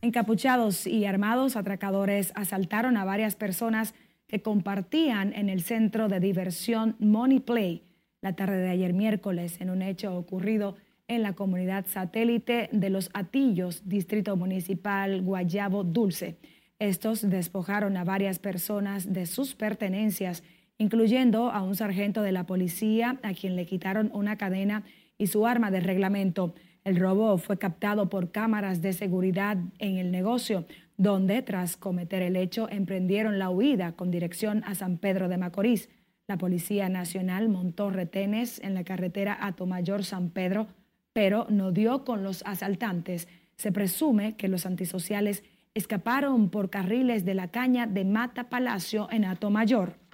Encapuchados 0.00 0.86
y 0.86 1.04
armados, 1.06 1.56
atracadores 1.56 2.32
asaltaron 2.36 2.96
a 2.96 3.04
varias 3.04 3.34
personas 3.34 3.94
que 4.28 4.42
compartían 4.42 5.32
en 5.32 5.48
el 5.48 5.62
centro 5.62 6.08
de 6.08 6.20
diversión 6.20 6.96
Money 7.00 7.40
Play 7.40 7.88
la 8.20 8.34
tarde 8.34 8.58
de 8.58 8.70
ayer 8.70 8.92
miércoles 8.92 9.60
en 9.60 9.70
un 9.70 9.82
hecho 9.82 10.16
ocurrido 10.16 10.76
en 11.06 11.22
la 11.22 11.34
comunidad 11.34 11.86
satélite 11.86 12.68
de 12.72 12.90
Los 12.90 13.10
Atillos, 13.14 13.88
Distrito 13.88 14.36
Municipal 14.36 15.22
Guayabo 15.22 15.84
Dulce. 15.84 16.36
Estos 16.78 17.28
despojaron 17.28 17.96
a 17.96 18.04
varias 18.04 18.38
personas 18.38 19.12
de 19.12 19.26
sus 19.26 19.54
pertenencias, 19.54 20.42
incluyendo 20.76 21.50
a 21.50 21.62
un 21.62 21.74
sargento 21.76 22.22
de 22.22 22.32
la 22.32 22.44
policía 22.44 23.18
a 23.22 23.32
quien 23.32 23.56
le 23.56 23.66
quitaron 23.66 24.10
una 24.12 24.36
cadena 24.36 24.84
y 25.16 25.28
su 25.28 25.46
arma 25.46 25.70
de 25.70 25.80
reglamento. 25.80 26.54
El 26.88 26.96
robo 26.96 27.36
fue 27.36 27.58
captado 27.58 28.08
por 28.08 28.30
cámaras 28.30 28.80
de 28.80 28.94
seguridad 28.94 29.58
en 29.78 29.98
el 29.98 30.10
negocio, 30.10 30.64
donde 30.96 31.42
tras 31.42 31.76
cometer 31.76 32.22
el 32.22 32.34
hecho 32.34 32.66
emprendieron 32.70 33.38
la 33.38 33.50
huida 33.50 33.92
con 33.92 34.10
dirección 34.10 34.64
a 34.64 34.74
San 34.74 34.96
Pedro 34.96 35.28
de 35.28 35.36
Macorís. 35.36 35.90
La 36.28 36.38
Policía 36.38 36.88
Nacional 36.88 37.50
montó 37.50 37.90
retenes 37.90 38.58
en 38.60 38.72
la 38.72 38.84
carretera 38.84 39.36
Atomayor-San 39.38 40.30
Pedro, 40.30 40.68
pero 41.12 41.46
no 41.50 41.72
dio 41.72 42.06
con 42.06 42.22
los 42.22 42.42
asaltantes. 42.46 43.28
Se 43.56 43.70
presume 43.70 44.36
que 44.36 44.48
los 44.48 44.64
antisociales 44.64 45.44
escaparon 45.74 46.48
por 46.48 46.70
carriles 46.70 47.26
de 47.26 47.34
la 47.34 47.48
caña 47.48 47.86
de 47.86 48.06
Mata 48.06 48.48
Palacio 48.48 49.08
en 49.10 49.26
Atomayor 49.26 50.07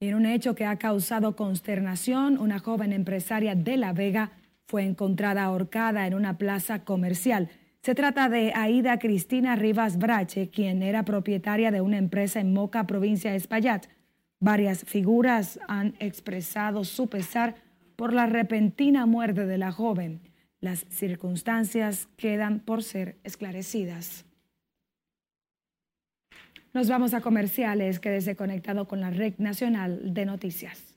en 0.00 0.14
un 0.14 0.26
hecho 0.26 0.54
que 0.54 0.66
ha 0.66 0.76
causado 0.76 1.36
consternación, 1.36 2.38
una 2.38 2.58
joven 2.58 2.92
empresaria 2.92 3.54
de 3.54 3.76
La 3.76 3.92
Vega 3.92 4.32
fue 4.66 4.84
encontrada 4.84 5.44
ahorcada 5.44 6.06
en 6.06 6.14
una 6.14 6.38
plaza 6.38 6.84
comercial. 6.84 7.50
Se 7.82 7.94
trata 7.94 8.28
de 8.28 8.52
Aida 8.54 8.98
Cristina 8.98 9.56
Rivas 9.56 9.98
Brache, 9.98 10.48
quien 10.48 10.82
era 10.82 11.04
propietaria 11.04 11.70
de 11.70 11.80
una 11.80 11.98
empresa 11.98 12.40
en 12.40 12.52
Moca, 12.52 12.86
provincia 12.86 13.30
de 13.30 13.36
Espaillat. 13.36 13.86
Varias 14.40 14.84
figuras 14.84 15.60
han 15.68 15.94
expresado 15.98 16.84
su 16.84 17.08
pesar 17.08 17.56
por 17.96 18.12
la 18.12 18.26
repentina 18.26 19.06
muerte 19.06 19.46
de 19.46 19.58
la 19.58 19.70
joven. 19.70 20.20
Las 20.60 20.86
circunstancias 20.88 22.08
quedan 22.16 22.60
por 22.60 22.82
ser 22.82 23.18
esclarecidas. 23.22 24.24
Nos 26.74 26.88
vamos 26.88 27.14
a 27.14 27.20
comerciales. 27.20 28.00
Quédese 28.00 28.34
conectado 28.34 28.88
con 28.88 29.00
la 29.00 29.10
Red 29.10 29.34
Nacional 29.38 30.12
de 30.12 30.26
Noticias. 30.26 30.93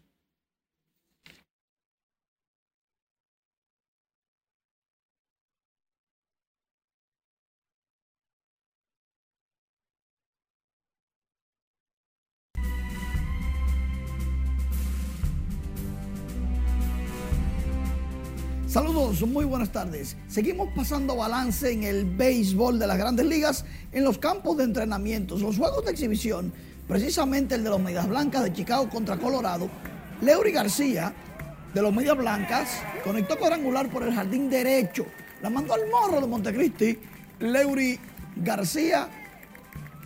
Muy 19.25 19.45
buenas 19.45 19.71
tardes. 19.71 20.15
Seguimos 20.27 20.69
pasando 20.75 21.15
balance 21.15 21.71
en 21.71 21.83
el 21.83 22.05
béisbol 22.05 22.77
de 22.77 22.85
las 22.85 22.99
grandes 22.99 23.25
ligas 23.25 23.65
en 23.91 24.03
los 24.03 24.19
campos 24.19 24.57
de 24.57 24.63
entrenamiento, 24.63 25.39
los 25.39 25.57
juegos 25.57 25.83
de 25.85 25.91
exhibición, 25.91 26.53
precisamente 26.87 27.55
el 27.55 27.63
de 27.63 27.71
los 27.71 27.81
Medias 27.81 28.07
Blancas 28.07 28.43
de 28.43 28.53
Chicago 28.53 28.87
contra 28.89 29.17
Colorado. 29.17 29.69
Leury 30.21 30.51
García, 30.51 31.15
de 31.73 31.81
los 31.81 31.91
Medias 31.91 32.15
Blancas, 32.15 32.69
conectó 33.03 33.39
cuadrangular 33.39 33.89
por 33.89 34.03
el 34.03 34.13
jardín 34.13 34.51
derecho. 34.51 35.07
La 35.41 35.49
mandó 35.49 35.73
al 35.73 35.89
morro 35.89 36.21
de 36.21 36.27
Montecristi. 36.27 36.99
Leury 37.39 37.99
García 38.35 39.09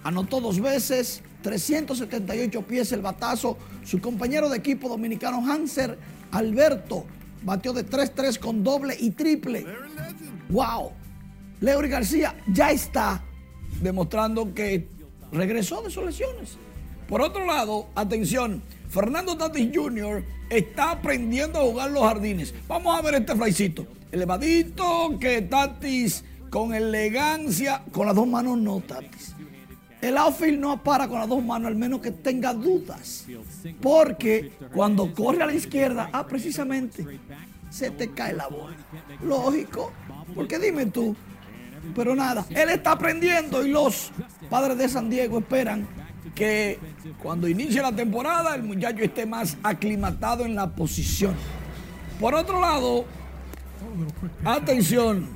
anotó 0.03 0.39
dos 0.39 0.61
veces, 0.61 1.21
378 1.43 2.61
pies 2.61 2.93
el 2.93 3.01
batazo. 3.01 3.57
Su 3.83 3.99
compañero 3.99 4.47
de 4.47 4.57
equipo 4.57 4.87
dominicano 4.87 5.45
Hanser 5.45 5.97
Alberto 6.31 7.05
Batió 7.43 7.73
de 7.73 7.85
3-3 7.85 8.39
con 8.39 8.63
doble 8.63 8.95
y 8.99 9.11
triple. 9.11 9.65
¡Wow! 10.49 10.91
Leury 11.59 11.89
García 11.89 12.35
ya 12.51 12.71
está 12.71 13.23
demostrando 13.81 14.53
que 14.53 14.87
regresó 15.31 15.81
de 15.81 15.89
sus 15.89 16.05
lesiones. 16.05 16.57
Por 17.07 17.21
otro 17.21 17.45
lado, 17.45 17.89
atención, 17.95 18.61
Fernando 18.89 19.37
Tatis 19.37 19.69
Jr. 19.73 20.23
está 20.49 20.91
aprendiendo 20.91 21.59
a 21.59 21.63
jugar 21.63 21.91
los 21.91 22.03
jardines. 22.03 22.53
Vamos 22.67 22.97
a 22.97 23.01
ver 23.01 23.15
este 23.15 23.35
flycito. 23.35 23.85
Elevadito, 24.11 25.17
que 25.19 25.41
Tatis 25.41 26.23
con 26.49 26.73
elegancia, 26.73 27.83
con 27.91 28.07
las 28.07 28.15
dos 28.15 28.27
manos 28.27 28.57
no, 28.57 28.81
Tatis. 28.81 29.35
El 30.01 30.17
outfield 30.17 30.59
no 30.59 30.81
para 30.83 31.07
con 31.07 31.19
las 31.19 31.29
dos 31.29 31.43
manos, 31.43 31.67
al 31.67 31.75
menos 31.75 32.01
que 32.01 32.11
tenga 32.11 32.53
dudas. 32.53 33.25
Porque 33.81 34.53
cuando 34.73 35.13
corre 35.13 35.43
a 35.43 35.45
la 35.45 35.53
izquierda, 35.53 36.09
ah, 36.11 36.25
precisamente, 36.25 37.05
se 37.69 37.91
te 37.91 38.11
cae 38.11 38.33
la 38.33 38.47
bola. 38.47 38.75
Lógico, 39.23 39.91
porque 40.33 40.57
dime 40.57 40.87
tú. 40.87 41.15
Pero 41.95 42.15
nada, 42.15 42.45
él 42.49 42.69
está 42.69 42.91
aprendiendo 42.91 43.65
y 43.65 43.69
los 43.69 44.11
padres 44.49 44.77
de 44.77 44.87
San 44.87 45.09
Diego 45.09 45.39
esperan 45.39 45.87
que 46.35 46.79
cuando 47.21 47.47
inicie 47.47 47.81
la 47.81 47.91
temporada 47.91 48.55
el 48.55 48.63
muchacho 48.63 49.03
esté 49.03 49.25
más 49.25 49.57
aclimatado 49.63 50.45
en 50.45 50.55
la 50.55 50.69
posición. 50.69 51.35
Por 52.19 52.35
otro 52.35 52.61
lado, 52.61 53.05
atención, 54.45 55.27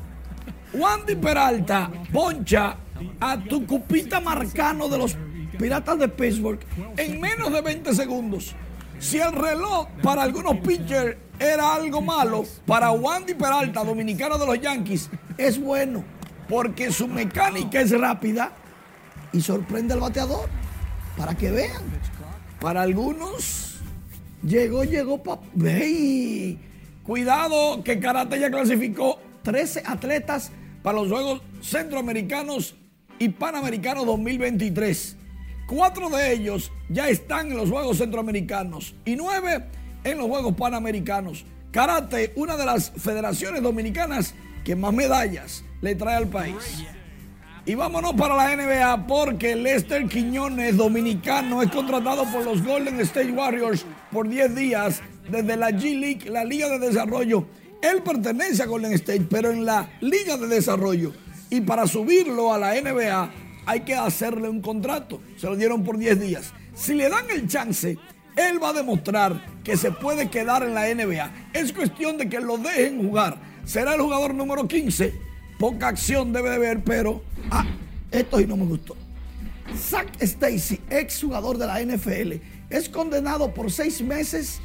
Wandy 0.74 1.16
Peralta 1.16 1.90
poncha 2.14 2.78
a 3.20 3.38
tu 3.38 3.66
cupita 3.66 4.20
marcano 4.20 4.88
de 4.90 4.98
los 4.98 5.18
Piratas 5.58 5.98
de 6.00 6.10
Pittsburgh 6.10 6.60
en 6.98 7.20
menos 7.20 7.52
de 7.52 7.62
20 7.62 7.94
segundos. 7.94 8.56
Si 9.00 9.20
el 9.20 9.32
reloj 9.32 9.88
para 10.02 10.24
algunos 10.24 10.58
pitchers 10.58 11.18
era 11.40 11.76
algo 11.76 12.02
malo, 12.02 12.44
para 12.66 12.92
Wandy 12.92 13.34
Peralta, 13.34 13.84
dominicano 13.84 14.38
de 14.38 14.46
los 14.46 14.60
Yankees, 14.60 15.10
es 15.38 15.60
bueno, 15.60 16.04
porque 16.48 16.92
su 16.92 17.08
mecánica 17.08 17.82
es 17.82 17.92
rápida 17.92 18.54
y 19.34 19.42
sorprende 19.42 19.94
al 19.94 20.00
bateador. 20.00 20.50
Para 21.18 21.36
que 21.36 21.52
vean, 21.52 21.84
para 22.60 22.82
algunos 22.82 23.80
llegó, 24.44 24.84
llegó, 24.84 25.24
para 25.24 25.42
Cuidado 27.04 27.84
que 27.84 28.00
Karate 28.00 28.40
ya 28.40 28.50
clasificó 28.50 29.20
13 29.44 29.84
atletas 29.86 30.52
para 30.82 30.98
los 31.00 31.10
Juegos 31.10 31.42
Centroamericanos 31.62 32.76
y 33.20 33.30
Panamericano 33.30 34.06
2023. 34.06 35.18
Cuatro 35.68 36.10
de 36.10 36.34
ellos 36.34 36.72
ya 36.90 37.10
están 37.10 37.52
en 37.52 37.58
los 37.58 37.70
Juegos 37.70 37.98
Centroamericanos 37.98 38.96
y 39.06 39.16
nueve 39.16 39.66
en 40.04 40.18
los 40.18 40.28
Juegos 40.28 40.56
Panamericanos. 40.56 41.46
Karate, 41.72 42.34
una 42.36 42.56
de 42.56 42.66
las 42.66 42.92
federaciones 42.92 43.62
dominicanas 43.62 44.34
que 44.64 44.76
más 44.76 44.94
medallas 44.94 45.64
le 45.82 45.96
trae 45.96 46.16
al 46.16 46.28
país. 46.28 46.86
Y 47.66 47.74
vámonos 47.74 48.14
para 48.14 48.36
la 48.36 48.56
NBA 48.56 49.08
porque 49.08 49.56
Lester 49.56 50.08
Quiñones, 50.08 50.78
dominicano, 50.78 51.64
es 51.64 51.72
contratado 51.72 52.24
por 52.32 52.46
los 52.46 52.64
Golden 52.64 53.02
State 53.02 53.32
Warriors 53.32 53.86
por 54.12 54.30
10 54.30 54.56
días 54.56 55.02
desde 55.30 55.58
la 55.58 55.72
G 55.72 56.00
League, 56.00 56.30
la 56.30 56.46
Liga 56.46 56.70
de 56.70 56.78
Desarrollo. 56.78 57.48
Él 57.82 58.04
pertenece 58.04 58.62
a 58.62 58.68
Golden 58.68 58.94
State, 58.94 59.26
pero 59.30 59.52
en 59.52 59.66
la 59.66 59.90
Liga 60.00 60.38
de 60.38 60.48
Desarrollo. 60.48 61.14
Y 61.56 61.62
para 61.62 61.88
subirlo 61.88 62.54
a 62.54 62.58
la 62.58 62.74
NBA 62.74 63.32
hay 63.66 63.80
que 63.80 63.96
hacerle 63.96 64.50
un 64.50 64.62
contrato. 64.62 65.22
Se 65.38 65.48
lo 65.48 65.56
dieron 65.56 65.86
por 65.86 65.98
10 65.98 66.20
días. 66.20 66.52
Si 66.74 66.94
le 66.94 67.08
dan 67.08 67.32
el 67.32 67.48
chance, 67.48 67.98
él 68.36 68.62
va 68.62 68.72
a 68.72 68.74
demostrar 68.74 69.42
que 69.64 69.78
se 69.78 69.90
puede 69.94 70.30
quedar 70.30 70.64
en 70.64 70.74
la 70.74 70.94
NBA. 70.94 71.32
Es 71.54 71.72
cuestión 71.72 72.18
de 72.18 72.28
que 72.28 72.42
lo 72.42 72.58
dejen 72.58 73.08
jugar. 73.08 73.38
Será 73.64 73.96
el 73.96 74.02
jugador 74.02 74.34
número 74.34 74.68
15. 74.68 75.14
Poca 75.58 75.88
acción 75.88 76.34
debe 76.34 76.50
de 76.50 76.60
ver, 76.60 76.84
pero 76.84 77.24
ah, 77.50 77.66
esto 78.12 78.38
sí 78.38 78.46
no 78.46 78.58
me 78.58 78.66
gustó. 78.66 78.98
Zach 79.78 80.10
Stacy, 80.20 80.82
ex 80.90 81.22
jugador 81.22 81.58
de 81.58 81.68
la 81.68 81.82
NFL, 81.82 82.34
es 82.70 82.90
condenado 82.90 83.54
por 83.54 83.72
seis 83.72 84.02
meses 84.02 84.60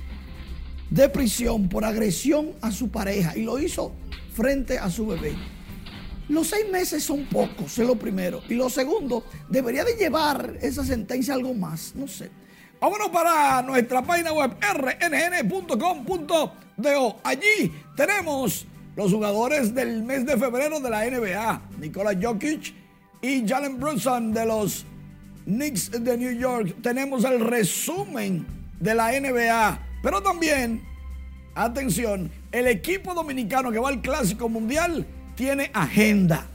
de 0.90 1.08
prisión 1.08 1.68
por 1.68 1.84
agresión 1.84 2.50
a 2.60 2.72
su 2.72 2.88
pareja 2.88 3.36
y 3.36 3.44
lo 3.44 3.60
hizo 3.60 3.92
frente 4.34 4.76
a 4.76 4.90
su 4.90 5.06
bebé. 5.06 5.36
Los 6.30 6.46
seis 6.46 6.64
meses 6.70 7.02
son 7.02 7.24
pocos, 7.24 7.76
es 7.76 7.84
lo 7.84 7.96
primero. 7.96 8.40
Y 8.48 8.54
lo 8.54 8.70
segundo, 8.70 9.24
debería 9.48 9.82
de 9.82 9.94
llevar 9.94 10.58
esa 10.62 10.84
sentencia 10.84 11.34
algo 11.34 11.54
más, 11.54 11.92
no 11.96 12.06
sé. 12.06 12.30
Vámonos 12.80 13.08
para 13.08 13.60
nuestra 13.62 14.00
página 14.00 14.32
web 14.32 14.52
rnn.com.do. 14.62 16.06
Allí 17.24 17.72
tenemos 17.96 18.64
los 18.94 19.12
jugadores 19.12 19.74
del 19.74 20.04
mes 20.04 20.24
de 20.24 20.36
febrero 20.36 20.78
de 20.78 20.88
la 20.88 21.04
NBA. 21.04 21.62
Nikola 21.80 22.12
Jokic 22.14 22.74
y 23.20 23.44
Jalen 23.44 23.80
Brunson 23.80 24.32
de 24.32 24.46
los 24.46 24.86
Knicks 25.46 25.90
de 25.90 26.16
New 26.16 26.38
York. 26.38 26.76
Tenemos 26.80 27.24
el 27.24 27.40
resumen 27.40 28.46
de 28.78 28.94
la 28.94 29.10
NBA. 29.20 29.80
Pero 30.00 30.22
también, 30.22 30.80
atención, 31.56 32.30
el 32.52 32.68
equipo 32.68 33.14
dominicano 33.14 33.72
que 33.72 33.80
va 33.80 33.88
al 33.88 34.00
Clásico 34.00 34.48
Mundial 34.48 35.04
tiene 35.34 35.70
agenda. 35.74 36.46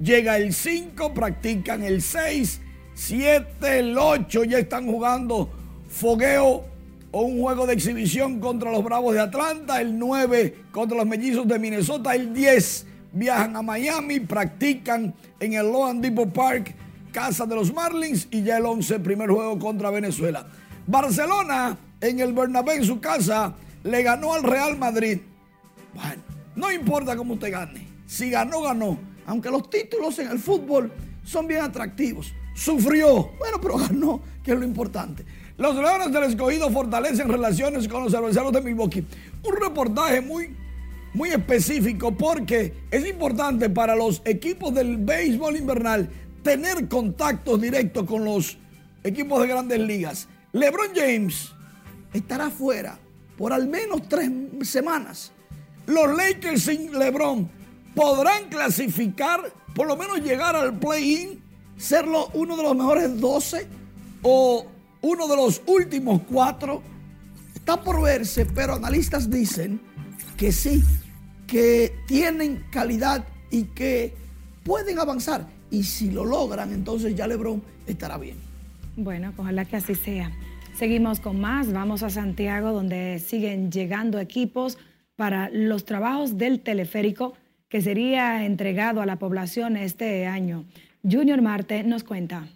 Llega 0.00 0.36
el 0.36 0.54
5, 0.54 1.12
practican 1.12 1.82
el 1.82 2.02
6, 2.02 2.60
7, 2.94 3.78
el 3.78 3.98
8, 3.98 4.44
ya 4.44 4.58
están 4.58 4.86
jugando 4.86 5.50
fogueo 5.88 6.64
o 7.12 7.22
un 7.22 7.40
juego 7.40 7.66
de 7.66 7.74
exhibición 7.74 8.40
contra 8.40 8.70
los 8.70 8.84
Bravos 8.84 9.14
de 9.14 9.20
Atlanta, 9.20 9.80
el 9.80 9.98
9 9.98 10.56
contra 10.70 10.96
los 10.96 11.06
Mellizos 11.06 11.46
de 11.46 11.58
Minnesota, 11.58 12.14
el 12.14 12.32
10 12.32 12.86
viajan 13.12 13.56
a 13.56 13.62
Miami, 13.62 14.20
practican 14.20 15.14
en 15.38 15.52
el 15.54 15.66
Loan 15.66 16.00
Depot 16.00 16.32
Park, 16.32 16.74
casa 17.12 17.46
de 17.46 17.56
los 17.56 17.72
Marlins, 17.72 18.28
y 18.30 18.42
ya 18.42 18.58
el 18.58 18.66
11 18.66 19.00
primer 19.00 19.28
juego 19.28 19.58
contra 19.58 19.90
Venezuela. 19.90 20.46
Barcelona 20.86 21.76
en 22.00 22.20
el 22.20 22.32
Bernabéu 22.32 22.76
en 22.76 22.84
su 22.84 23.00
casa 23.00 23.54
le 23.82 24.02
ganó 24.02 24.34
al 24.34 24.42
Real 24.42 24.76
Madrid. 24.78 25.20
Bueno, 25.94 26.22
no 26.54 26.70
importa 26.70 27.16
cómo 27.16 27.34
usted 27.34 27.50
gane, 27.50 27.86
si 28.10 28.28
ganó, 28.28 28.62
ganó. 28.62 28.98
Aunque 29.24 29.50
los 29.50 29.70
títulos 29.70 30.18
en 30.18 30.32
el 30.32 30.40
fútbol 30.40 30.92
son 31.22 31.46
bien 31.46 31.62
atractivos. 31.62 32.34
Sufrió, 32.56 33.30
bueno, 33.38 33.60
pero 33.62 33.76
ganó, 33.88 34.20
que 34.42 34.50
es 34.50 34.58
lo 34.58 34.64
importante. 34.64 35.24
Los 35.56 35.76
Leones 35.76 36.10
del 36.10 36.24
Escogido 36.24 36.70
fortalecen 36.70 37.28
relaciones 37.28 37.86
con 37.86 38.02
los 38.02 38.12
cerveceros 38.12 38.52
de 38.52 38.62
Milwaukee. 38.62 39.06
Un 39.44 39.56
reportaje 39.56 40.20
muy, 40.20 40.56
muy 41.14 41.28
específico 41.28 42.10
porque 42.10 42.74
es 42.90 43.06
importante 43.06 43.70
para 43.70 43.94
los 43.94 44.22
equipos 44.24 44.74
del 44.74 44.96
béisbol 44.96 45.56
invernal 45.56 46.10
tener 46.42 46.88
contactos 46.88 47.60
directos 47.60 48.06
con 48.06 48.24
los 48.24 48.58
equipos 49.04 49.40
de 49.40 49.46
grandes 49.46 49.78
ligas. 49.78 50.26
LeBron 50.52 50.88
James 50.96 51.52
estará 52.12 52.50
fuera 52.50 52.98
por 53.38 53.52
al 53.52 53.68
menos 53.68 54.08
tres 54.08 54.28
semanas. 54.62 55.30
Los 55.86 56.16
Lakers 56.16 56.62
sin 56.64 56.98
LeBron 56.98 57.59
podrán 57.94 58.48
clasificar, 58.48 59.52
por 59.74 59.86
lo 59.86 59.96
menos 59.96 60.20
llegar 60.20 60.56
al 60.56 60.78
play-in, 60.78 61.40
serlo 61.76 62.28
uno 62.34 62.56
de 62.56 62.62
los 62.62 62.76
mejores 62.76 63.20
12 63.20 63.66
o 64.22 64.66
uno 65.02 65.28
de 65.28 65.36
los 65.36 65.62
últimos 65.66 66.22
cuatro. 66.30 66.82
Está 67.54 67.80
por 67.82 68.02
verse, 68.02 68.46
pero 68.46 68.74
analistas 68.74 69.30
dicen 69.30 69.80
que 70.36 70.52
sí, 70.52 70.82
que 71.46 71.94
tienen 72.06 72.64
calidad 72.70 73.24
y 73.50 73.64
que 73.64 74.14
pueden 74.64 74.98
avanzar. 74.98 75.46
Y 75.70 75.84
si 75.84 76.10
lo 76.10 76.24
logran, 76.24 76.72
entonces 76.72 77.14
ya 77.14 77.26
Lebron 77.26 77.62
estará 77.86 78.18
bien. 78.18 78.36
Bueno, 78.96 79.32
ojalá 79.36 79.64
que 79.64 79.76
así 79.76 79.94
sea. 79.94 80.32
Seguimos 80.74 81.20
con 81.20 81.40
más. 81.40 81.72
Vamos 81.72 82.02
a 82.02 82.10
Santiago, 82.10 82.72
donde 82.72 83.18
siguen 83.18 83.70
llegando 83.70 84.18
equipos 84.18 84.78
para 85.16 85.50
los 85.50 85.84
trabajos 85.84 86.38
del 86.38 86.60
teleférico 86.60 87.34
que 87.70 87.80
sería 87.80 88.44
entregado 88.44 89.00
a 89.00 89.06
la 89.06 89.16
población 89.16 89.76
este 89.76 90.26
año. 90.26 90.66
Junior 91.08 91.40
Marte 91.40 91.84
nos 91.84 92.02
cuenta. 92.02 92.48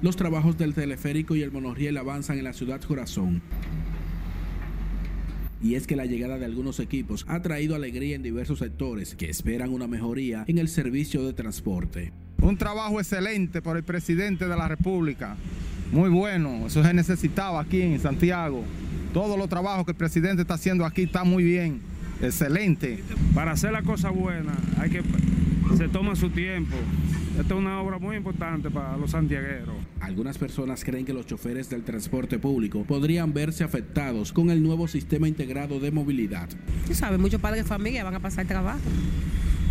Los 0.00 0.16
trabajos 0.16 0.56
del 0.56 0.72
teleférico 0.72 1.34
y 1.34 1.42
el 1.42 1.50
monorriel 1.50 1.96
avanzan 1.96 2.38
en 2.38 2.44
la 2.44 2.52
ciudad 2.52 2.80
Corazón. 2.80 3.42
Y 5.60 5.74
es 5.74 5.86
que 5.86 5.96
la 5.96 6.06
llegada 6.06 6.38
de 6.38 6.44
algunos 6.44 6.78
equipos 6.80 7.24
ha 7.28 7.42
traído 7.42 7.74
alegría 7.74 8.14
en 8.14 8.22
diversos 8.22 8.60
sectores 8.60 9.16
que 9.16 9.28
esperan 9.28 9.72
una 9.72 9.88
mejoría 9.88 10.44
en 10.46 10.58
el 10.58 10.68
servicio 10.68 11.24
de 11.24 11.32
transporte. 11.32 12.12
Un 12.40 12.56
trabajo 12.56 13.00
excelente 13.00 13.62
por 13.62 13.76
el 13.76 13.82
presidente 13.82 14.46
de 14.46 14.56
la 14.56 14.68
República. 14.68 15.36
Muy 15.92 16.08
bueno, 16.08 16.66
eso 16.66 16.84
se 16.84 16.94
necesitaba 16.94 17.60
aquí 17.60 17.82
en 17.82 18.00
Santiago. 18.00 18.64
Todos 19.12 19.36
los 19.36 19.48
trabajos 19.48 19.84
que 19.84 19.90
el 19.90 19.96
presidente 19.96 20.42
está 20.42 20.54
haciendo 20.54 20.84
aquí 20.84 21.02
está 21.02 21.22
muy 21.22 21.44
bien, 21.44 21.80
excelente. 22.22 23.02
Para 23.34 23.52
hacer 23.52 23.72
la 23.72 23.82
cosa 23.82 24.10
buena 24.10 24.54
hay 24.78 24.90
que 24.90 25.02
se 25.76 25.88
toma 25.88 26.14
su 26.16 26.30
tiempo. 26.30 26.76
Esta 27.38 27.54
es 27.54 27.60
una 27.60 27.80
obra 27.80 27.98
muy 27.98 28.16
importante 28.16 28.70
para 28.70 28.96
los 28.96 29.12
santiagueros. 29.12 29.74
Algunas 30.00 30.36
personas 30.36 30.84
creen 30.84 31.06
que 31.06 31.14
los 31.14 31.26
choferes 31.26 31.70
del 31.70 31.82
transporte 31.82 32.38
público 32.38 32.84
podrían 32.84 33.32
verse 33.32 33.64
afectados 33.64 34.32
con 34.32 34.50
el 34.50 34.62
nuevo 34.62 34.86
sistema 34.86 35.28
integrado 35.28 35.80
de 35.80 35.90
movilidad. 35.90 36.48
Tú 36.86 36.94
sabes, 36.94 37.18
muchos 37.18 37.40
padres 37.40 37.64
de 37.64 37.68
familia 37.68 38.04
van 38.04 38.14
a 38.14 38.20
pasar 38.20 38.46
trabajo 38.46 38.80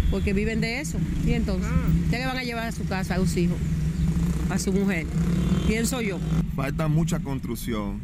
porque 0.10 0.34
viven 0.34 0.60
de 0.60 0.82
eso. 0.82 0.98
Y 1.26 1.34
entonces, 1.34 1.70
¿qué 2.10 2.18
le 2.18 2.26
van 2.26 2.38
a 2.38 2.44
llevar 2.44 2.68
a 2.68 2.72
su 2.72 2.86
casa 2.86 3.16
a 3.16 3.18
sus 3.18 3.38
hijos, 3.38 3.58
a 4.50 4.58
su 4.58 4.74
mujer? 4.74 5.06
Pienso 5.68 6.02
yo. 6.02 6.18
Falta 6.56 6.88
mucha 6.88 7.20
construcción 7.20 8.00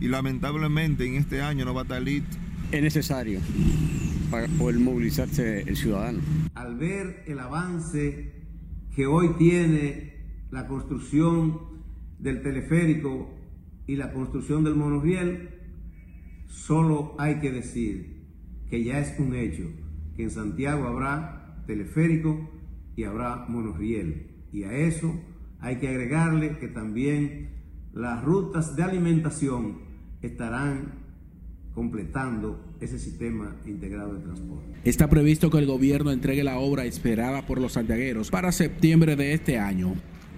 y 0.00 0.08
lamentablemente 0.08 1.06
en 1.06 1.14
este 1.14 1.42
año 1.42 1.64
no 1.64 1.74
va 1.74 1.82
a 1.82 1.84
estar 1.84 2.02
listo. 2.02 2.36
Es 2.72 2.82
necesario 2.82 3.40
para 4.30 4.46
poder 4.46 4.78
movilizarse 4.78 5.62
el 5.62 5.76
ciudadano. 5.76 6.20
Al 6.54 6.76
ver 6.76 7.24
el 7.26 7.40
avance 7.40 8.32
que 8.94 9.06
hoy 9.06 9.30
tiene 9.38 10.14
la 10.52 10.68
construcción 10.68 11.58
del 12.20 12.42
teleférico 12.42 13.28
y 13.88 13.96
la 13.96 14.12
construcción 14.12 14.62
del 14.62 14.76
monorriel, 14.76 15.48
solo 16.46 17.16
hay 17.18 17.40
que 17.40 17.50
decir 17.50 18.28
que 18.68 18.84
ya 18.84 19.00
es 19.00 19.18
un 19.18 19.34
hecho 19.34 19.64
que 20.14 20.22
en 20.22 20.30
Santiago 20.30 20.86
habrá 20.86 21.64
teleférico 21.66 22.52
y 22.94 23.02
habrá 23.02 23.46
monorriel. 23.48 24.46
Y 24.52 24.62
a 24.62 24.72
eso 24.74 25.20
hay 25.58 25.80
que 25.80 25.88
agregarle 25.88 26.58
que 26.58 26.68
también 26.68 27.50
las 27.92 28.22
rutas 28.24 28.76
de 28.76 28.84
alimentación 28.84 29.80
estarán 30.22 30.99
completando 31.80 32.60
ese 32.78 32.98
sistema 32.98 33.56
integrado 33.64 34.12
de 34.12 34.20
transporte. 34.20 34.66
Está 34.84 35.08
previsto 35.08 35.48
que 35.48 35.56
el 35.56 35.64
gobierno 35.64 36.12
entregue 36.12 36.44
la 36.44 36.58
obra 36.58 36.84
esperada 36.84 37.46
por 37.46 37.58
los 37.58 37.72
santiagueros 37.72 38.30
para 38.30 38.52
septiembre 38.52 39.16
de 39.16 39.32
este 39.32 39.58
año. 39.58 39.94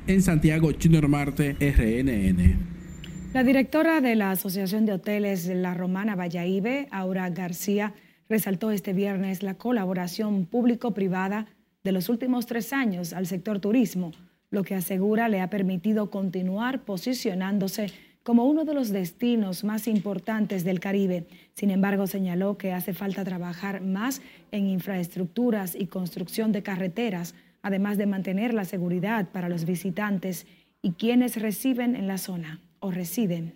En 0.06 0.22
Santiago, 0.22 0.70
Junior 0.80 1.08
Marte, 1.08 1.56
RNN. 1.58 3.32
La 3.34 3.42
directora 3.42 4.00
de 4.00 4.14
la 4.14 4.30
Asociación 4.30 4.86
de 4.86 4.92
Hoteles 4.92 5.48
La 5.48 5.74
Romana 5.74 6.14
Valladolid, 6.14 6.86
Aura 6.92 7.28
García, 7.30 7.92
resaltó 8.28 8.70
este 8.70 8.92
viernes 8.92 9.42
la 9.42 9.54
colaboración 9.54 10.46
público-privada 10.46 11.46
de 11.82 11.90
los 11.90 12.08
últimos 12.08 12.46
tres 12.46 12.72
años 12.72 13.12
al 13.12 13.26
sector 13.26 13.58
turismo, 13.58 14.12
lo 14.50 14.62
que 14.62 14.76
asegura 14.76 15.28
le 15.28 15.40
ha 15.40 15.50
permitido 15.50 16.08
continuar 16.08 16.84
posicionándose 16.84 17.90
como 18.22 18.44
uno 18.44 18.64
de 18.64 18.74
los 18.74 18.90
destinos 18.90 19.64
más 19.64 19.88
importantes 19.88 20.64
del 20.64 20.80
Caribe. 20.80 21.26
Sin 21.54 21.70
embargo, 21.70 22.06
señaló 22.06 22.56
que 22.56 22.72
hace 22.72 22.94
falta 22.94 23.24
trabajar 23.24 23.80
más 23.80 24.22
en 24.52 24.66
infraestructuras 24.66 25.74
y 25.74 25.86
construcción 25.86 26.52
de 26.52 26.62
carreteras, 26.62 27.34
además 27.62 27.98
de 27.98 28.06
mantener 28.06 28.54
la 28.54 28.64
seguridad 28.64 29.28
para 29.30 29.48
los 29.48 29.64
visitantes 29.64 30.46
y 30.82 30.92
quienes 30.92 31.40
reciben 31.40 31.96
en 31.96 32.06
la 32.06 32.18
zona 32.18 32.60
o 32.80 32.90
residen. 32.90 33.54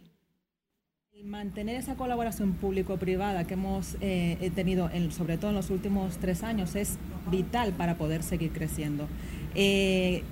Mantener 1.24 1.76
esa 1.76 1.96
colaboración 1.96 2.52
público-privada 2.52 3.46
que 3.46 3.54
hemos 3.54 3.96
eh, 4.00 4.52
tenido, 4.54 4.90
en, 4.92 5.10
sobre 5.10 5.38
todo 5.38 5.50
en 5.50 5.56
los 5.56 5.70
últimos 5.70 6.18
tres 6.18 6.44
años, 6.44 6.76
es 6.76 6.98
vital 7.30 7.72
para 7.72 7.96
poder 7.96 8.22
seguir 8.22 8.52
creciendo. 8.52 9.08
Eh, 9.54 10.22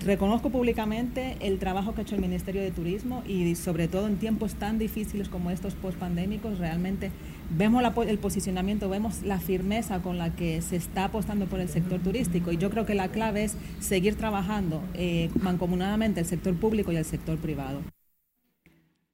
reconozco 0.00 0.50
públicamente 0.50 1.36
el 1.40 1.58
trabajo 1.58 1.94
que 1.94 2.00
ha 2.00 2.02
hecho 2.02 2.14
el 2.14 2.20
Ministerio 2.20 2.62
de 2.62 2.70
Turismo 2.70 3.22
y 3.26 3.54
sobre 3.54 3.88
todo 3.88 4.06
en 4.06 4.16
tiempos 4.16 4.54
tan 4.54 4.78
difíciles 4.78 5.28
como 5.28 5.50
estos 5.50 5.74
post-pandémicos, 5.74 6.58
realmente 6.58 7.10
vemos 7.50 7.82
el 8.06 8.18
posicionamiento, 8.18 8.88
vemos 8.88 9.22
la 9.22 9.38
firmeza 9.38 10.00
con 10.00 10.18
la 10.18 10.34
que 10.34 10.62
se 10.62 10.76
está 10.76 11.04
apostando 11.04 11.46
por 11.46 11.60
el 11.60 11.68
sector 11.68 12.00
turístico 12.00 12.52
y 12.52 12.56
yo 12.56 12.70
creo 12.70 12.86
que 12.86 12.94
la 12.94 13.08
clave 13.08 13.44
es 13.44 13.56
seguir 13.80 14.16
trabajando 14.16 14.82
eh, 14.94 15.30
mancomunadamente 15.40 16.20
el 16.20 16.26
sector 16.26 16.54
público 16.54 16.92
y 16.92 16.96
el 16.96 17.04
sector 17.04 17.38
privado. 17.38 17.80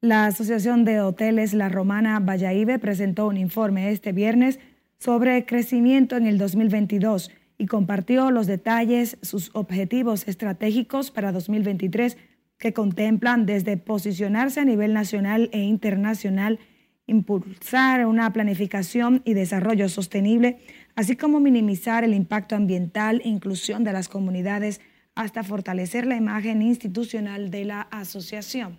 La 0.00 0.26
Asociación 0.26 0.84
de 0.84 1.00
Hoteles 1.00 1.52
La 1.52 1.68
Romana 1.68 2.18
Valladolid 2.20 2.80
presentó 2.80 3.26
un 3.26 3.36
informe 3.36 3.90
este 3.90 4.12
viernes 4.12 4.58
sobre 4.98 5.44
crecimiento 5.44 6.16
en 6.16 6.26
el 6.26 6.38
2022 6.38 7.30
y 7.60 7.66
compartió 7.66 8.30
los 8.30 8.46
detalles, 8.46 9.18
sus 9.20 9.50
objetivos 9.52 10.26
estratégicos 10.26 11.10
para 11.10 11.30
2023 11.30 12.16
que 12.56 12.72
contemplan 12.72 13.44
desde 13.44 13.76
posicionarse 13.76 14.60
a 14.60 14.64
nivel 14.64 14.94
nacional 14.94 15.50
e 15.52 15.60
internacional, 15.60 16.58
impulsar 17.06 18.06
una 18.06 18.32
planificación 18.32 19.20
y 19.26 19.34
desarrollo 19.34 19.90
sostenible, 19.90 20.60
así 20.96 21.16
como 21.16 21.38
minimizar 21.38 22.02
el 22.02 22.14
impacto 22.14 22.56
ambiental 22.56 23.20
e 23.26 23.28
inclusión 23.28 23.84
de 23.84 23.92
las 23.92 24.08
comunidades 24.08 24.80
hasta 25.14 25.42
fortalecer 25.42 26.06
la 26.06 26.16
imagen 26.16 26.62
institucional 26.62 27.50
de 27.50 27.66
la 27.66 27.82
asociación. 27.82 28.78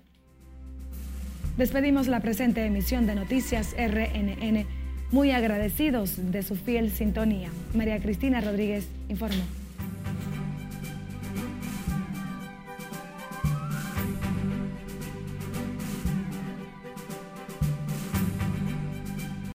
Despedimos 1.55 2.07
la 2.07 2.19
presente 2.19 2.65
emisión 2.65 3.05
de 3.05 3.13
Noticias 3.13 3.75
RNN 3.77 4.80
muy 5.11 5.31
agradecidos 5.31 6.31
de 6.31 6.43
su 6.43 6.55
fiel 6.55 6.91
sintonía. 6.91 7.49
María 7.73 7.99
Cristina 7.99 8.41
Rodríguez 8.41 8.87
informó. 9.09 9.60